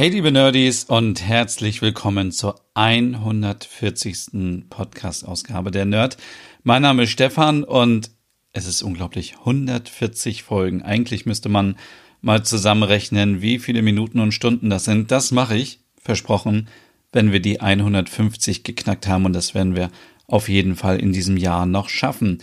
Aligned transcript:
Hey 0.00 0.08
liebe 0.08 0.32
Nerdies 0.32 0.84
und 0.84 1.20
herzlich 1.20 1.82
willkommen 1.82 2.32
zur 2.32 2.58
140. 2.72 4.64
Podcast-Ausgabe 4.70 5.70
der 5.70 5.84
Nerd. 5.84 6.16
Mein 6.62 6.80
Name 6.80 7.02
ist 7.02 7.10
Stefan 7.10 7.64
und 7.64 8.10
es 8.54 8.66
ist 8.66 8.80
unglaublich 8.80 9.34
140 9.40 10.42
Folgen. 10.42 10.80
Eigentlich 10.80 11.26
müsste 11.26 11.50
man 11.50 11.76
mal 12.22 12.42
zusammenrechnen, 12.42 13.42
wie 13.42 13.58
viele 13.58 13.82
Minuten 13.82 14.20
und 14.20 14.32
Stunden 14.32 14.70
das 14.70 14.86
sind. 14.86 15.10
Das 15.10 15.32
mache 15.32 15.58
ich, 15.58 15.80
versprochen, 16.00 16.68
wenn 17.12 17.30
wir 17.30 17.40
die 17.40 17.60
150 17.60 18.64
geknackt 18.64 19.06
haben 19.06 19.26
und 19.26 19.34
das 19.34 19.54
werden 19.54 19.76
wir 19.76 19.90
auf 20.26 20.48
jeden 20.48 20.76
Fall 20.76 20.98
in 20.98 21.12
diesem 21.12 21.36
Jahr 21.36 21.66
noch 21.66 21.90
schaffen. 21.90 22.38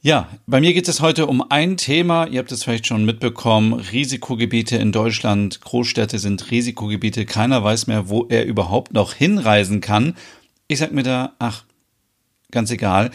Ja, 0.00 0.28
bei 0.46 0.60
mir 0.60 0.74
geht 0.74 0.86
es 0.86 1.00
heute 1.00 1.26
um 1.26 1.42
ein 1.50 1.76
Thema. 1.76 2.26
Ihr 2.28 2.38
habt 2.38 2.52
es 2.52 2.62
vielleicht 2.62 2.86
schon 2.86 3.04
mitbekommen. 3.04 3.72
Risikogebiete 3.72 4.76
in 4.76 4.92
Deutschland. 4.92 5.60
Großstädte 5.60 6.20
sind 6.20 6.52
Risikogebiete. 6.52 7.26
Keiner 7.26 7.64
weiß 7.64 7.88
mehr, 7.88 8.08
wo 8.08 8.24
er 8.28 8.46
überhaupt 8.46 8.92
noch 8.92 9.12
hinreisen 9.12 9.80
kann. 9.80 10.14
Ich 10.68 10.78
sag 10.78 10.92
mir 10.92 11.02
da, 11.02 11.32
ach, 11.40 11.64
ganz 12.52 12.70
egal. 12.70 13.10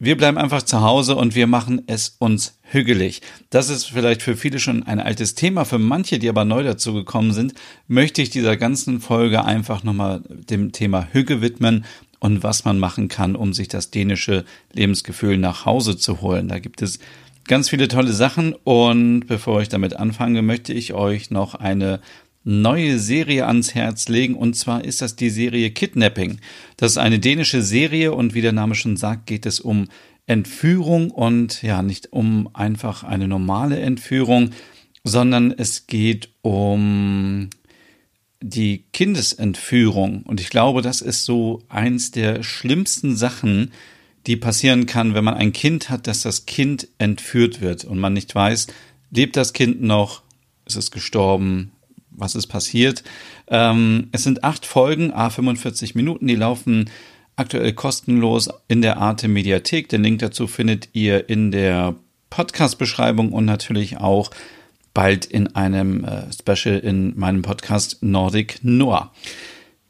Wir 0.00 0.16
bleiben 0.16 0.36
einfach 0.36 0.62
zu 0.62 0.80
Hause 0.80 1.14
und 1.14 1.36
wir 1.36 1.46
machen 1.46 1.82
es 1.86 2.16
uns 2.18 2.58
hügelig. 2.62 3.22
Das 3.50 3.70
ist 3.70 3.84
vielleicht 3.84 4.20
für 4.20 4.36
viele 4.36 4.58
schon 4.58 4.82
ein 4.82 4.98
altes 4.98 5.36
Thema. 5.36 5.64
Für 5.64 5.78
manche, 5.78 6.18
die 6.18 6.28
aber 6.28 6.44
neu 6.44 6.64
dazu 6.64 6.92
gekommen 6.92 7.32
sind, 7.32 7.54
möchte 7.86 8.20
ich 8.20 8.30
dieser 8.30 8.56
ganzen 8.56 9.00
Folge 9.00 9.44
einfach 9.44 9.84
nochmal 9.84 10.22
dem 10.28 10.72
Thema 10.72 11.06
Hüge 11.12 11.40
widmen 11.40 11.84
und 12.18 12.42
was 12.42 12.64
man 12.64 12.78
machen 12.78 13.08
kann, 13.08 13.36
um 13.36 13.52
sich 13.52 13.68
das 13.68 13.90
dänische 13.90 14.44
Lebensgefühl 14.72 15.38
nach 15.38 15.64
Hause 15.64 15.96
zu 15.96 16.20
holen. 16.20 16.48
Da 16.48 16.58
gibt 16.58 16.82
es 16.82 16.98
ganz 17.46 17.68
viele 17.68 17.88
tolle 17.88 18.12
Sachen 18.12 18.54
und 18.64 19.26
bevor 19.26 19.62
ich 19.62 19.68
damit 19.68 19.96
anfange, 19.96 20.42
möchte 20.42 20.72
ich 20.72 20.94
euch 20.94 21.30
noch 21.30 21.54
eine 21.54 22.00
neue 22.44 22.98
Serie 22.98 23.46
ans 23.46 23.74
Herz 23.74 24.08
legen 24.08 24.34
und 24.34 24.54
zwar 24.54 24.84
ist 24.84 25.02
das 25.02 25.16
die 25.16 25.30
Serie 25.30 25.70
Kidnapping. 25.70 26.38
Das 26.76 26.92
ist 26.92 26.98
eine 26.98 27.18
dänische 27.18 27.62
Serie 27.62 28.12
und 28.12 28.34
wie 28.34 28.40
der 28.40 28.52
Name 28.52 28.74
schon 28.74 28.96
sagt, 28.96 29.26
geht 29.26 29.46
es 29.46 29.58
um 29.58 29.88
Entführung 30.26 31.10
und 31.10 31.62
ja, 31.62 31.82
nicht 31.82 32.12
um 32.12 32.48
einfach 32.52 33.04
eine 33.04 33.28
normale 33.28 33.78
Entführung, 33.78 34.50
sondern 35.04 35.52
es 35.56 35.86
geht 35.86 36.30
um 36.42 37.48
die 38.48 38.84
Kindesentführung. 38.92 40.22
Und 40.22 40.40
ich 40.40 40.50
glaube, 40.50 40.82
das 40.82 41.00
ist 41.00 41.24
so 41.24 41.62
eins 41.68 42.10
der 42.10 42.42
schlimmsten 42.42 43.16
Sachen, 43.16 43.72
die 44.26 44.36
passieren 44.36 44.86
kann, 44.86 45.14
wenn 45.14 45.24
man 45.24 45.34
ein 45.34 45.52
Kind 45.52 45.88
hat, 45.90 46.06
dass 46.06 46.22
das 46.22 46.46
Kind 46.46 46.88
entführt 46.98 47.60
wird 47.60 47.84
und 47.84 47.98
man 47.98 48.12
nicht 48.12 48.34
weiß, 48.34 48.66
lebt 49.10 49.36
das 49.36 49.52
Kind 49.52 49.82
noch, 49.82 50.22
ist 50.64 50.76
es 50.76 50.90
gestorben, 50.90 51.72
was 52.10 52.34
ist 52.34 52.46
passiert. 52.48 53.04
Ähm, 53.48 54.08
es 54.12 54.24
sind 54.24 54.42
acht 54.42 54.66
Folgen, 54.66 55.12
a 55.12 55.30
45 55.30 55.94
Minuten, 55.94 56.26
die 56.26 56.34
laufen 56.34 56.90
aktuell 57.36 57.72
kostenlos 57.72 58.48
in 58.68 58.82
der 58.82 58.96
Arte 58.96 59.28
Mediathek. 59.28 59.88
Den 59.88 60.02
Link 60.02 60.20
dazu 60.20 60.46
findet 60.46 60.88
ihr 60.92 61.28
in 61.28 61.50
der 61.50 61.94
Podcast-Beschreibung 62.30 63.32
und 63.32 63.44
natürlich 63.44 63.98
auch 63.98 64.30
bald 64.96 65.26
in 65.26 65.54
einem 65.54 66.04
äh, 66.04 66.22
Special 66.32 66.78
in 66.78 67.12
meinem 67.18 67.42
Podcast 67.42 68.02
Nordic 68.02 68.60
Noir. 68.62 69.12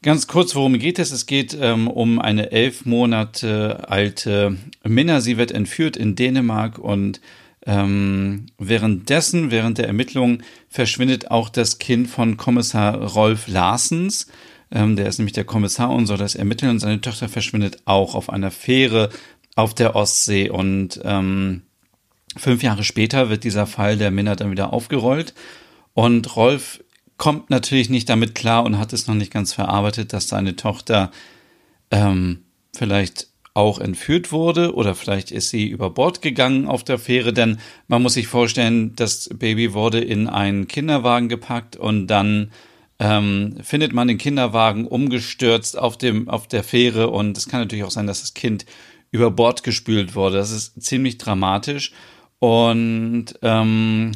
Ganz 0.01 0.27
kurz, 0.27 0.53
worum 0.53 0.77
geht 0.77 0.99
es? 0.99 1.13
Es 1.13 1.25
geht 1.25 1.57
ähm, 1.57 1.87
um 1.87 2.19
eine 2.19 2.51
elf 2.51 2.85
Monate 2.85 3.89
alte 3.89 4.57
Minna. 4.83 5.21
Sie 5.21 5.37
wird 5.37 5.53
entführt 5.53 5.95
in 5.95 6.15
Dänemark 6.15 6.77
und 6.77 7.21
ähm, 7.65 8.47
währenddessen, 8.57 9.49
während 9.49 9.77
der 9.77 9.87
Ermittlungen, 9.87 10.43
verschwindet 10.67 11.31
auch 11.31 11.47
das 11.47 11.79
Kind 11.79 12.09
von 12.09 12.35
Kommissar 12.35 12.97
Rolf 12.97 13.47
Larsens. 13.47 14.27
Ähm, 14.71 14.97
der 14.97 15.07
ist 15.07 15.19
nämlich 15.19 15.33
der 15.33 15.45
Kommissar 15.45 15.89
und 15.89 16.07
soll 16.07 16.17
das 16.17 16.35
ermitteln 16.35 16.71
und 16.71 16.79
seine 16.79 16.99
Tochter 16.99 17.29
verschwindet 17.29 17.77
auch 17.85 18.13
auf 18.13 18.29
einer 18.29 18.51
Fähre 18.51 19.09
auf 19.55 19.73
der 19.73 19.95
Ostsee 19.95 20.49
und 20.49 20.99
ähm, 21.05 21.61
Fünf 22.37 22.63
Jahre 22.63 22.83
später 22.83 23.29
wird 23.29 23.43
dieser 23.43 23.67
Fall 23.67 23.97
der 23.97 24.11
Minna 24.11 24.35
dann 24.35 24.51
wieder 24.51 24.73
aufgerollt. 24.73 25.33
Und 25.93 26.35
Rolf 26.35 26.83
kommt 27.17 27.49
natürlich 27.49 27.89
nicht 27.89 28.09
damit 28.09 28.35
klar 28.35 28.63
und 28.63 28.77
hat 28.77 28.93
es 28.93 29.07
noch 29.07 29.15
nicht 29.15 29.33
ganz 29.33 29.53
verarbeitet, 29.53 30.13
dass 30.13 30.27
seine 30.27 30.55
Tochter 30.55 31.11
ähm, 31.91 32.43
vielleicht 32.75 33.27
auch 33.53 33.79
entführt 33.79 34.31
wurde 34.31 34.75
oder 34.75 34.93
vielleicht 34.93 35.31
ist 35.31 35.49
sie 35.49 35.67
über 35.67 35.89
Bord 35.89 36.21
gegangen 36.21 36.67
auf 36.67 36.83
der 36.83 36.99
Fähre, 36.99 37.33
denn 37.33 37.57
man 37.87 38.03
muss 38.03 38.13
sich 38.13 38.27
vorstellen, 38.27 38.95
das 38.95 39.29
Baby 39.33 39.73
wurde 39.73 39.99
in 39.99 40.27
einen 40.27 40.67
Kinderwagen 40.67 41.27
gepackt 41.27 41.75
und 41.75 42.05
dann 42.05 42.51
ähm, 42.99 43.57
findet 43.61 43.93
man 43.93 44.07
den 44.07 44.17
Kinderwagen 44.17 44.85
umgestürzt 44.85 45.77
auf 45.77 45.97
dem 45.97 46.29
auf 46.29 46.47
der 46.47 46.63
Fähre. 46.63 47.09
Und 47.09 47.37
es 47.37 47.47
kann 47.47 47.61
natürlich 47.61 47.83
auch 47.83 47.91
sein, 47.91 48.07
dass 48.07 48.21
das 48.21 48.33
Kind 48.33 48.65
über 49.11 49.31
Bord 49.31 49.63
gespült 49.63 50.15
wurde. 50.15 50.37
Das 50.37 50.51
ist 50.51 50.81
ziemlich 50.81 51.17
dramatisch 51.17 51.91
und 52.39 53.25
ähm, 53.41 54.11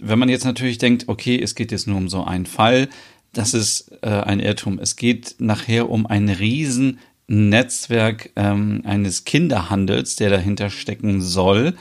wenn 0.00 0.18
man 0.18 0.28
jetzt 0.28 0.44
natürlich 0.44 0.78
denkt, 0.78 1.08
okay, 1.08 1.40
es 1.40 1.54
geht 1.54 1.72
jetzt 1.72 1.86
nur 1.86 1.96
um 1.96 2.08
so 2.08 2.24
einen 2.24 2.46
Fall, 2.46 2.88
das 3.32 3.54
ist 3.54 3.92
äh, 4.02 4.08
ein 4.08 4.40
Irrtum. 4.40 4.78
Es 4.78 4.96
geht 4.96 5.36
nachher 5.38 5.90
um 5.90 6.06
ein 6.06 6.28
riesen 6.28 6.98
Netzwerk 7.28 8.30
ähm, 8.36 8.82
eines 8.84 9.24
Kinderhandels, 9.24 10.16
der 10.16 10.30
dahinter 10.30 10.70
stecken 10.70 11.20
soll. 11.20 11.74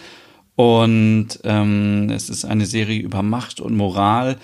Und 0.56 1.40
ähm, 1.44 2.09
es 2.09 2.29
ist 2.29 2.46
eine 2.46 2.66
Serie 2.66 3.02
über 3.02 3.22
Macht 3.22 3.59
und 3.59 3.75
Moral. 3.75 4.38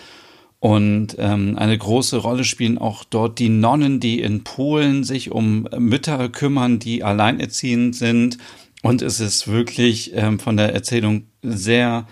Und 0.60 1.16
ähm, 1.18 1.58
eine 1.58 1.78
große 1.78 2.18
Rolle 2.18 2.44
spielen 2.44 2.78
auch 2.78 3.04
dort 3.04 3.40
die 3.40 3.50
Nonnen, 3.50 4.00
die 4.00 4.22
in 4.22 4.44
Polen 4.44 5.04
sich 5.04 5.32
um 5.32 5.68
Mütter 5.78 6.30
kümmern, 6.30 6.78
die 6.78 7.04
alleinerziehend 7.04 7.96
sind 7.96 8.38
und 8.82 9.02
es 9.02 9.20
ist 9.20 9.48
wirklich 9.48 10.12
ähm, 10.16 10.40
von 10.40 10.58
der 10.58 10.74
Erzählung 10.74 11.28
sehr, 11.42 12.08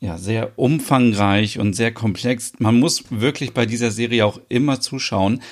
ja, 0.00 0.18
sehr 0.18 0.58
umfangreich 0.58 1.58
und 1.58 1.74
sehr 1.74 1.92
komplex. 1.92 2.52
Man 2.58 2.78
muss 2.78 3.04
wirklich 3.10 3.52
bei 3.52 3.66
dieser 3.66 3.90
Serie 3.90 4.26
auch 4.26 4.40
immer 4.48 4.80
zuschauen, 4.80 5.42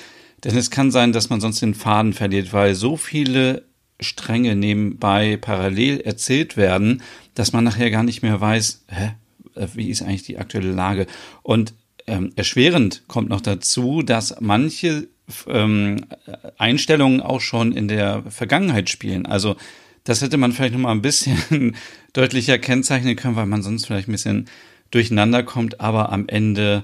denn 0.43 0.57
es 0.57 0.71
kann 0.71 0.91
sein, 0.91 1.13
dass 1.13 1.29
man 1.29 1.39
sonst 1.39 1.61
den 1.61 1.73
Faden 1.73 2.13
verliert, 2.13 2.51
weil 2.51 2.75
so 2.75 2.97
viele 2.97 3.63
Stränge 3.99 4.55
nebenbei 4.55 5.37
parallel 5.37 6.01
erzählt 6.01 6.57
werden, 6.57 7.03
dass 7.35 7.53
man 7.53 7.63
nachher 7.63 7.91
gar 7.91 8.03
nicht 8.03 8.23
mehr 8.23 8.41
weiß, 8.41 8.85
hä, 8.87 9.11
äh, 9.55 9.67
wie 9.75 9.89
ist 9.89 10.01
eigentlich 10.01 10.23
die 10.23 10.37
aktuelle 10.37 10.71
Lage. 10.71 11.07
Und 11.43 11.73
ähm, 12.07 12.33
erschwerend 12.35 13.03
kommt 13.07 13.29
noch 13.29 13.41
dazu, 13.41 14.01
dass 14.01 14.35
manche 14.41 15.07
ähm, 15.47 16.05
Einstellungen 16.57 17.21
auch 17.21 17.41
schon 17.41 17.71
in 17.71 17.87
der 17.87 18.23
Vergangenheit 18.29 18.89
spielen. 18.89 19.25
Also 19.25 19.55
das 20.03 20.21
hätte 20.21 20.37
man 20.37 20.51
vielleicht 20.51 20.73
noch 20.73 20.81
mal 20.81 20.91
ein 20.91 21.01
bisschen 21.01 21.75
deutlicher 22.13 22.57
kennzeichnen 22.57 23.15
können, 23.15 23.35
weil 23.35 23.45
man 23.45 23.61
sonst 23.61 23.85
vielleicht 23.85 24.07
ein 24.07 24.13
bisschen 24.13 24.47
durcheinander 24.89 25.43
kommt. 25.43 25.79
Aber 25.79 26.11
am 26.11 26.27
Ende 26.27 26.83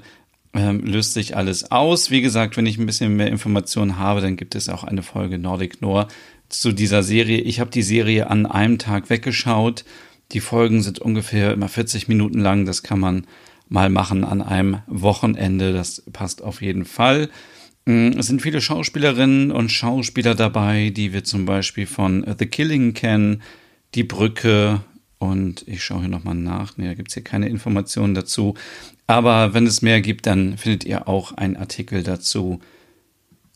ähm, 0.54 0.82
löst 0.86 1.14
sich 1.14 1.36
alles 1.36 1.72
aus. 1.72 2.12
Wie 2.12 2.22
gesagt, 2.22 2.58
wenn 2.58 2.66
ich 2.66 2.78
ein 2.78 2.86
bisschen 2.86 3.16
mehr 3.16 3.28
Informationen 3.28 3.98
habe, 3.98 4.22
dann 4.22 4.38
gibt 4.38 4.56
es 4.56 4.70
auch 4.70 4.84
eine 4.84 5.04
Folge 5.04 5.38
Nordic 5.38 5.82
Noir 5.82 6.08
zu 6.50 6.72
dieser 6.72 7.04
Serie. 7.04 7.42
Ich 7.42 7.60
habe 7.60 7.72
die 7.72 7.84
Serie 7.84 8.30
an 8.30 8.46
einem 8.46 8.80
Tag 8.80 9.10
weggeschaut. 9.10 9.84
Die 10.32 10.40
Folgen 10.40 10.82
sind 10.82 11.00
ungefähr 11.00 11.54
immer 11.54 11.70
40 11.70 12.08
Minuten 12.08 12.40
lang. 12.40 12.66
Das 12.66 12.84
kann 12.84 13.00
man 13.00 13.28
mal 13.70 13.90
machen 13.90 14.24
an 14.24 14.42
einem 14.42 14.80
Wochenende. 14.88 15.74
Das 15.74 16.04
passt 16.14 16.42
auf 16.42 16.62
jeden 16.62 16.86
Fall. 16.86 17.30
Mm, 17.88 18.20
es 18.20 18.28
sind 18.28 18.42
viele 18.42 18.60
Schauspielerinnen 18.60 19.50
und 19.50 19.72
Schauspieler 19.72 20.36
dabei, 20.36 20.90
die 20.90 21.14
wir 21.14 21.24
zum 21.24 21.46
Beispiel 21.46 21.86
von 21.86 22.26
The 22.38 22.46
Killing 22.46 22.94
kennen, 22.94 23.42
Die 23.96 24.04
Brücke 24.04 24.82
und 25.20 25.66
ich 25.68 25.86
schaue 25.86 26.02
hier 26.02 26.10
nochmal 26.10 26.36
nach. 26.36 26.76
Nee, 26.76 26.88
da 26.88 26.94
gibt 26.96 27.08
es 27.08 27.14
hier 27.14 27.24
keine 27.24 27.48
Informationen 27.48 28.14
dazu. 28.14 28.56
Aber 29.08 29.54
wenn 29.54 29.66
es 29.66 29.82
mehr 29.82 30.02
gibt, 30.02 30.26
dann 30.26 30.58
findet 30.58 30.84
ihr 30.84 31.08
auch 31.08 31.32
einen 31.32 31.56
Artikel 31.56 32.04
dazu 32.04 32.60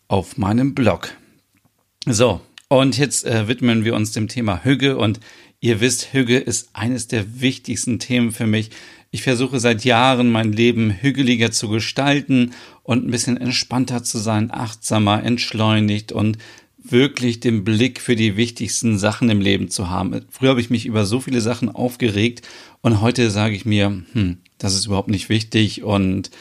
auf 0.08 0.38
meinem 0.38 0.74
Blog. 0.76 1.14
So, 2.06 2.40
und 2.70 2.98
jetzt 2.98 3.26
äh, 3.26 3.50
widmen 3.50 3.84
wir 3.84 3.96
uns 3.96 4.14
dem 4.14 4.30
Thema 4.30 4.64
Hüge 4.64 4.98
und 4.98 5.20
ihr 5.60 5.82
wisst, 5.82 6.14
Hüge 6.14 6.38
ist 6.38 6.70
eines 6.72 7.10
der 7.10 7.42
wichtigsten 7.42 8.00
Themen 8.00 8.32
für 8.32 8.48
mich. 8.48 8.72
Ich 9.12 9.24
versuche 9.24 9.60
seit 9.60 9.84
Jahren 9.84 10.32
mein 10.32 10.54
Leben 10.54 10.90
hügeliger 11.02 11.52
zu 11.52 11.68
gestalten 11.68 12.54
und 12.84 13.06
ein 13.06 13.12
bisschen 13.12 13.38
entspannter 13.38 14.04
zu 14.04 14.18
sein, 14.18 14.52
achtsamer, 14.52 15.24
entschleunigt 15.24 16.12
und 16.12 16.38
wirklich 16.84 17.40
den 17.40 17.64
Blick 17.64 18.02
für 18.02 18.16
die 18.16 18.38
wichtigsten 18.38 18.98
Sachen 18.98 19.30
im 19.30 19.40
Leben 19.40 19.70
zu 19.70 19.90
haben. 19.90 20.26
Früher 20.30 20.50
habe 20.50 20.62
ich 20.62 20.70
mich 20.70 20.86
über 20.86 21.06
so 21.06 21.20
viele 21.20 21.42
Sachen 21.42 21.70
aufgeregt 21.70 22.48
und 22.82 23.02
heute 23.02 23.30
sage 23.30 23.56
ich 23.56 23.66
mir, 23.66 24.04
hm, 24.14 24.38
das 24.58 24.74
ist 24.74 24.88
überhaupt 24.88 25.10
nicht 25.10 25.30
wichtig 25.30 25.84
und 25.84 26.32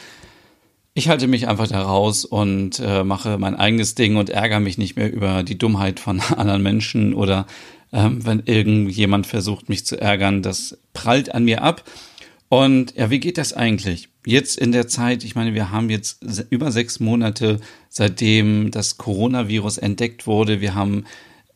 ich 0.93 1.07
halte 1.07 1.27
mich 1.27 1.47
einfach 1.47 1.67
da 1.67 1.81
raus 1.81 2.25
und 2.25 2.79
äh, 2.79 3.03
mache 3.03 3.37
mein 3.37 3.55
eigenes 3.55 3.95
Ding 3.95 4.17
und 4.17 4.29
ärgere 4.29 4.59
mich 4.59 4.77
nicht 4.77 4.95
mehr 4.95 5.11
über 5.11 5.43
die 5.43 5.57
Dummheit 5.57 5.99
von 5.99 6.19
anderen 6.35 6.63
Menschen 6.63 7.13
oder 7.13 7.45
ähm, 7.93 8.25
wenn 8.25 8.43
irgendjemand 8.45 9.27
versucht, 9.27 9.69
mich 9.69 9.85
zu 9.85 9.99
ärgern. 9.99 10.41
Das 10.41 10.77
prallt 10.93 11.33
an 11.33 11.45
mir 11.45 11.61
ab. 11.61 11.83
Und 12.51 12.95
ja, 12.97 13.09
wie 13.09 13.21
geht 13.21 13.37
das 13.37 13.53
eigentlich? 13.53 14.09
Jetzt 14.25 14.57
in 14.57 14.73
der 14.73 14.89
Zeit, 14.89 15.23
ich 15.23 15.35
meine, 15.35 15.53
wir 15.53 15.71
haben 15.71 15.89
jetzt 15.89 16.21
über 16.49 16.73
sechs 16.73 16.99
Monate, 16.99 17.61
seitdem 17.87 18.71
das 18.71 18.97
Coronavirus 18.97 19.77
entdeckt 19.77 20.27
wurde. 20.27 20.59
Wir 20.59 20.75
haben 20.75 21.05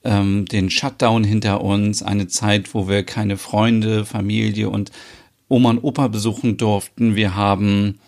ähm, 0.06 0.46
den 0.46 0.70
Shutdown 0.70 1.26
hinter 1.26 1.60
uns, 1.60 2.02
eine 2.02 2.28
Zeit, 2.30 2.74
wo 2.74 2.88
wir 2.88 3.04
keine 3.04 3.36
Freunde, 3.36 4.06
Familie 4.06 4.70
und 4.70 4.90
Oma 5.50 5.72
und 5.72 5.84
Opa 5.84 6.08
besuchen 6.08 6.56
durften. 6.56 7.18
Wir 7.18 7.36
haben 7.36 8.00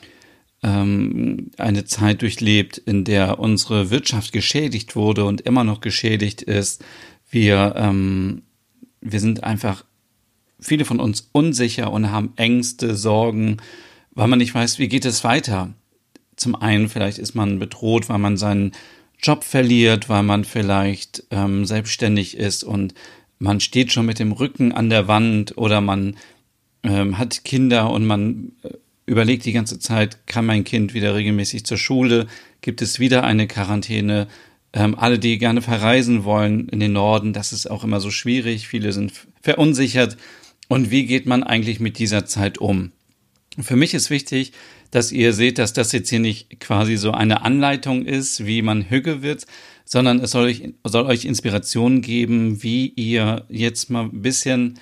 ähm, 0.63 1.51
eine 1.57 1.83
Zeit 1.83 2.21
durchlebt, 2.21 2.77
in 2.77 3.03
der 3.03 3.37
unsere 3.37 3.89
Wirtschaft 3.89 4.31
geschädigt 4.31 4.95
wurde 4.95 5.25
und 5.25 5.41
immer 5.41 5.65
noch 5.65 5.81
geschädigt 5.81 6.41
ist. 6.41 6.85
Wir, 7.29 7.73
ähm, 7.75 8.43
wir 9.01 9.19
sind 9.19 9.43
einfach 9.43 9.83
viele 10.59 10.85
von 10.85 10.99
uns 10.99 11.29
unsicher 11.31 11.91
und 11.91 12.11
haben 12.11 12.33
Ängste, 12.35 12.95
Sorgen, 12.95 13.57
weil 14.11 14.27
man 14.27 14.39
nicht 14.39 14.53
weiß, 14.53 14.79
wie 14.79 14.87
geht 14.87 15.05
es 15.05 15.23
weiter. 15.23 15.73
Zum 16.35 16.55
einen 16.55 16.89
vielleicht 16.89 17.17
ist 17.17 17.35
man 17.35 17.59
bedroht, 17.59 18.09
weil 18.09 18.19
man 18.19 18.37
seinen 18.37 18.71
Job 19.19 19.43
verliert, 19.43 20.09
weil 20.09 20.23
man 20.23 20.43
vielleicht 20.43 21.23
ähm, 21.31 21.65
selbstständig 21.65 22.37
ist 22.37 22.63
und 22.63 22.93
man 23.39 23.59
steht 23.59 23.91
schon 23.91 24.05
mit 24.05 24.19
dem 24.19 24.31
Rücken 24.31 24.71
an 24.71 24.89
der 24.89 25.07
Wand 25.07 25.57
oder 25.57 25.81
man 25.81 26.17
ähm, 26.83 27.17
hat 27.17 27.43
Kinder 27.43 27.91
und 27.91 28.05
man 28.05 28.51
äh, 28.63 28.69
überlegt 29.05 29.45
die 29.45 29.53
ganze 29.53 29.79
Zeit, 29.79 30.27
kann 30.27 30.45
mein 30.45 30.63
Kind 30.63 30.93
wieder 30.93 31.15
regelmäßig 31.15 31.65
zur 31.65 31.77
Schule? 31.77 32.27
Gibt 32.61 32.81
es 32.81 32.99
wieder 32.99 33.23
eine 33.23 33.47
Quarantäne? 33.47 34.27
Ähm, 34.73 34.95
alle, 34.97 35.17
die 35.17 35.37
gerne 35.37 35.61
verreisen 35.61 36.23
wollen 36.23 36.67
in 36.69 36.79
den 36.79 36.93
Norden, 36.93 37.33
das 37.33 37.53
ist 37.53 37.69
auch 37.69 37.83
immer 37.83 37.99
so 37.99 38.11
schwierig. 38.11 38.67
Viele 38.67 38.91
sind 38.91 39.13
verunsichert. 39.41 40.17
Und 40.67 40.91
wie 40.91 41.05
geht 41.05 41.25
man 41.25 41.43
eigentlich 41.43 41.79
mit 41.79 41.97
dieser 41.97 42.25
Zeit 42.25 42.57
um? 42.57 42.91
Für 43.59 43.75
mich 43.75 43.93
ist 43.93 44.09
wichtig, 44.09 44.51
dass 44.91 45.11
ihr 45.11 45.33
seht, 45.33 45.57
dass 45.57 45.73
das 45.73 45.91
jetzt 45.91 46.09
hier 46.09 46.19
nicht 46.19 46.59
quasi 46.59 46.95
so 46.95 47.11
eine 47.11 47.41
Anleitung 47.41 48.05
ist, 48.05 48.45
wie 48.45 48.61
man 48.61 48.89
Hügge 48.89 49.21
wird, 49.21 49.45
sondern 49.83 50.19
es 50.19 50.31
soll 50.31 50.45
euch, 50.45 50.73
soll 50.83 51.05
euch 51.05 51.25
Inspiration 51.25 52.01
geben, 52.01 52.61
wie 52.61 52.87
ihr 52.95 53.45
jetzt 53.49 53.89
mal 53.89 54.03
ein 54.03 54.21
bisschen 54.21 54.79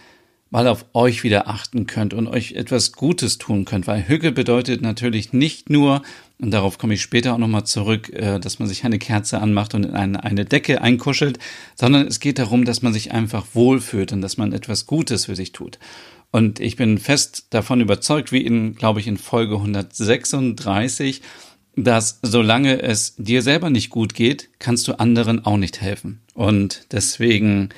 mal 0.50 0.68
auf 0.68 0.86
euch 0.94 1.24
wieder 1.24 1.48
achten 1.48 1.88
könnt 1.88 2.14
und 2.14 2.28
euch 2.28 2.54
etwas 2.54 2.92
Gutes 2.92 3.38
tun 3.38 3.66
könnt, 3.66 3.88
weil 3.88 4.08
Hügge 4.08 4.32
bedeutet 4.32 4.82
natürlich 4.82 5.34
nicht 5.34 5.70
nur, 5.70 6.02
und 6.42 6.52
darauf 6.52 6.78
komme 6.78 6.94
ich 6.94 7.02
später 7.02 7.34
auch 7.34 7.38
nochmal 7.38 7.66
zurück, 7.66 8.12
äh, 8.14 8.40
dass 8.40 8.60
man 8.60 8.68
sich 8.68 8.84
eine 8.84 9.00
Kerze 9.00 9.40
anmacht 9.42 9.74
und 9.74 9.86
in 9.86 9.94
eine, 9.94 10.24
eine 10.24 10.46
Decke 10.46 10.82
einkuschelt, 10.82 11.40
sondern 11.76 12.08
es 12.08 12.20
geht 12.20 12.40
darum, 12.40 12.66
dass 12.66 12.82
man 12.82 12.94
sich 12.94 13.12
einfach 13.12 13.46
wohlfühlt 13.54 14.12
und 14.12 14.22
dass 14.22 14.38
man 14.38 14.52
etwas 14.52 14.86
Gutes 14.86 15.26
für 15.26 15.36
sich 15.36 15.54
tut. 15.54 15.80
Und 16.32 16.60
ich 16.60 16.76
bin 16.76 16.98
fest 16.98 17.48
davon 17.52 17.80
überzeugt, 17.80 18.34
wie 18.34 18.42
in, 18.42 18.76
glaube 18.76 19.00
ich, 19.00 19.08
in 19.08 19.18
Folge 19.18 19.56
136, 19.56 21.22
dass 21.78 22.20
solange 22.22 22.82
es 22.82 23.16
dir 23.16 23.42
selber 23.42 23.70
nicht 23.70 23.90
gut 23.90 24.14
geht, 24.14 24.50
kannst 24.60 24.88
du 24.88 25.00
anderen 25.00 25.46
auch 25.46 25.58
nicht 25.58 25.80
helfen. 25.80 26.22
Und 26.34 26.88
deswegen, 26.92 27.70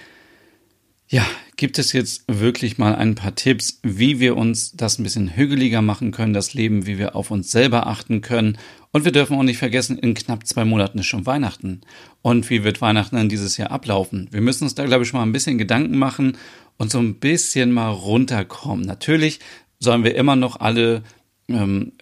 ja, 1.07 1.25
gibt 1.57 1.79
es 1.79 1.91
jetzt 1.91 2.23
wirklich 2.27 2.77
mal 2.77 2.95
ein 2.95 3.15
paar 3.15 3.35
Tipps, 3.35 3.79
wie 3.83 4.19
wir 4.19 4.37
uns 4.37 4.71
das 4.73 4.97
ein 4.97 5.03
bisschen 5.03 5.35
hügeliger 5.35 5.81
machen 5.81 6.11
können, 6.11 6.33
das 6.33 6.53
Leben, 6.53 6.85
wie 6.85 6.99
wir 6.99 7.15
auf 7.15 7.31
uns 7.31 7.51
selber 7.51 7.87
achten 7.87 8.21
können. 8.21 8.57
Und 8.91 9.05
wir 9.05 9.11
dürfen 9.11 9.35
auch 9.37 9.43
nicht 9.43 9.57
vergessen, 9.57 9.97
in 9.97 10.13
knapp 10.13 10.45
zwei 10.47 10.65
Monaten 10.65 10.99
ist 10.99 11.07
schon 11.07 11.25
Weihnachten. 11.25 11.81
Und 12.21 12.49
wie 12.49 12.63
wird 12.63 12.79
Weihnachten 12.79 13.15
dann 13.15 13.27
dieses 13.27 13.57
Jahr 13.57 13.71
ablaufen? 13.71 14.27
Wir 14.31 14.41
müssen 14.41 14.63
uns 14.63 14.75
da, 14.75 14.85
glaube 14.85 15.03
ich, 15.03 15.13
mal 15.13 15.23
ein 15.23 15.33
bisschen 15.33 15.57
Gedanken 15.57 15.97
machen 15.97 16.37
und 16.77 16.91
so 16.91 16.99
ein 16.99 17.15
bisschen 17.15 17.71
mal 17.71 17.89
runterkommen. 17.89 18.85
Natürlich 18.85 19.39
sollen 19.79 20.03
wir 20.03 20.15
immer 20.15 20.35
noch 20.35 20.59
alle 20.59 21.03
ähm, 21.49 21.93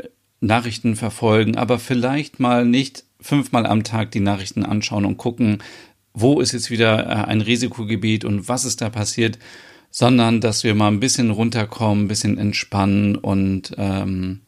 Nachrichten 0.41 0.95
verfolgen, 0.95 1.57
aber 1.57 1.79
vielleicht 1.79 2.39
mal 2.39 2.65
nicht 2.65 3.05
fünfmal 3.21 3.65
am 3.65 3.83
Tag 3.83 4.11
die 4.11 4.19
Nachrichten 4.19 4.63
anschauen 4.63 5.05
und 5.05 5.17
gucken, 5.17 5.59
wo 6.15 6.39
ist 6.39 6.53
jetzt 6.53 6.71
wieder 6.71 7.05
äh, 7.05 7.25
ein 7.27 7.41
Risikogebiet 7.41 8.25
und 8.25 8.49
was 8.49 8.65
ist 8.65 8.81
da 8.81 8.89
passiert, 8.89 9.37
sondern 9.91 10.41
dass 10.41 10.63
wir 10.63 10.73
mal 10.73 10.87
ein 10.87 10.99
bisschen 10.99 11.29
runterkommen, 11.29 12.05
ein 12.05 12.07
bisschen 12.07 12.37
entspannen 12.37 13.15
und 13.15 13.73
ähm, 13.77 14.41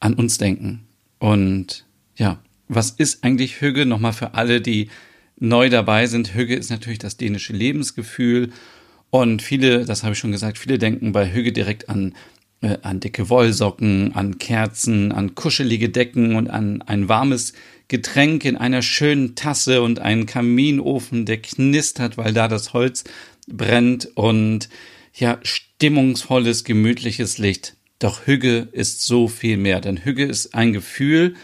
an 0.00 0.14
uns 0.14 0.38
denken. 0.38 0.86
Und 1.18 1.84
ja, 2.16 2.38
was 2.68 2.90
ist 2.90 3.24
eigentlich 3.24 3.60
Hügge? 3.60 3.86
Nochmal 3.86 4.12
für 4.12 4.34
alle, 4.34 4.60
die 4.60 4.88
neu 5.38 5.68
dabei 5.68 6.06
sind. 6.06 6.34
Hügge 6.34 6.54
ist 6.54 6.70
natürlich 6.70 6.98
das 6.98 7.16
dänische 7.16 7.52
Lebensgefühl. 7.52 8.52
Und 9.10 9.42
viele, 9.42 9.84
das 9.84 10.02
habe 10.02 10.14
ich 10.14 10.18
schon 10.18 10.32
gesagt, 10.32 10.56
viele 10.58 10.78
denken 10.78 11.12
bei 11.12 11.32
Hügge 11.32 11.52
direkt 11.52 11.88
an, 11.88 12.14
äh, 12.62 12.78
an 12.82 13.00
dicke 13.00 13.28
Wollsocken, 13.28 14.14
an 14.14 14.38
Kerzen, 14.38 15.12
an 15.12 15.34
kuschelige 15.34 15.90
Decken 15.90 16.36
und 16.36 16.48
an 16.48 16.80
ein 16.82 17.08
warmes 17.08 17.52
Getränk 17.88 18.44
in 18.44 18.56
einer 18.56 18.80
schönen 18.80 19.34
Tasse 19.34 19.82
und 19.82 19.98
einen 19.98 20.26
Kaminofen, 20.26 21.26
der 21.26 21.42
knistert, 21.42 22.16
weil 22.16 22.32
da 22.32 22.48
das 22.48 22.72
Holz 22.72 23.04
brennt 23.46 24.08
und 24.14 24.68
ja, 25.14 25.38
stimmungsvolles, 25.42 26.64
gemütliches 26.64 27.36
Licht. 27.36 27.76
Doch 27.98 28.26
Hügge 28.26 28.68
ist 28.72 29.04
so 29.04 29.28
viel 29.28 29.58
mehr, 29.58 29.80
denn 29.80 30.04
Hügge 30.04 30.24
ist 30.24 30.54
ein 30.54 30.72
Gefühl, 30.72 31.34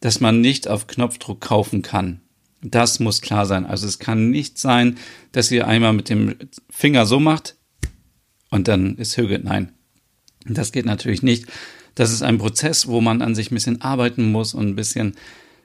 das 0.00 0.20
man 0.20 0.40
nicht 0.40 0.68
auf 0.68 0.86
Knopfdruck 0.86 1.40
kaufen 1.40 1.82
kann. 1.82 2.22
Das 2.62 3.00
muss 3.00 3.20
klar 3.20 3.46
sein. 3.46 3.66
Also 3.66 3.86
es 3.86 3.98
kann 3.98 4.30
nicht 4.30 4.58
sein, 4.58 4.96
dass 5.32 5.50
ihr 5.50 5.66
einmal 5.66 5.92
mit 5.92 6.08
dem 6.08 6.36
Finger 6.70 7.06
so 7.06 7.20
macht 7.20 7.56
und 8.50 8.68
dann 8.68 8.96
ist 8.96 9.16
Hügge. 9.16 9.38
Nein, 9.38 9.72
das 10.46 10.72
geht 10.72 10.86
natürlich 10.86 11.22
nicht. 11.22 11.46
Das 11.94 12.12
ist 12.12 12.22
ein 12.22 12.38
Prozess, 12.38 12.86
wo 12.86 13.00
man 13.00 13.22
an 13.22 13.34
sich 13.34 13.50
ein 13.50 13.54
bisschen 13.54 13.80
arbeiten 13.80 14.30
muss 14.30 14.54
und 14.54 14.68
ein 14.68 14.76
bisschen 14.76 15.14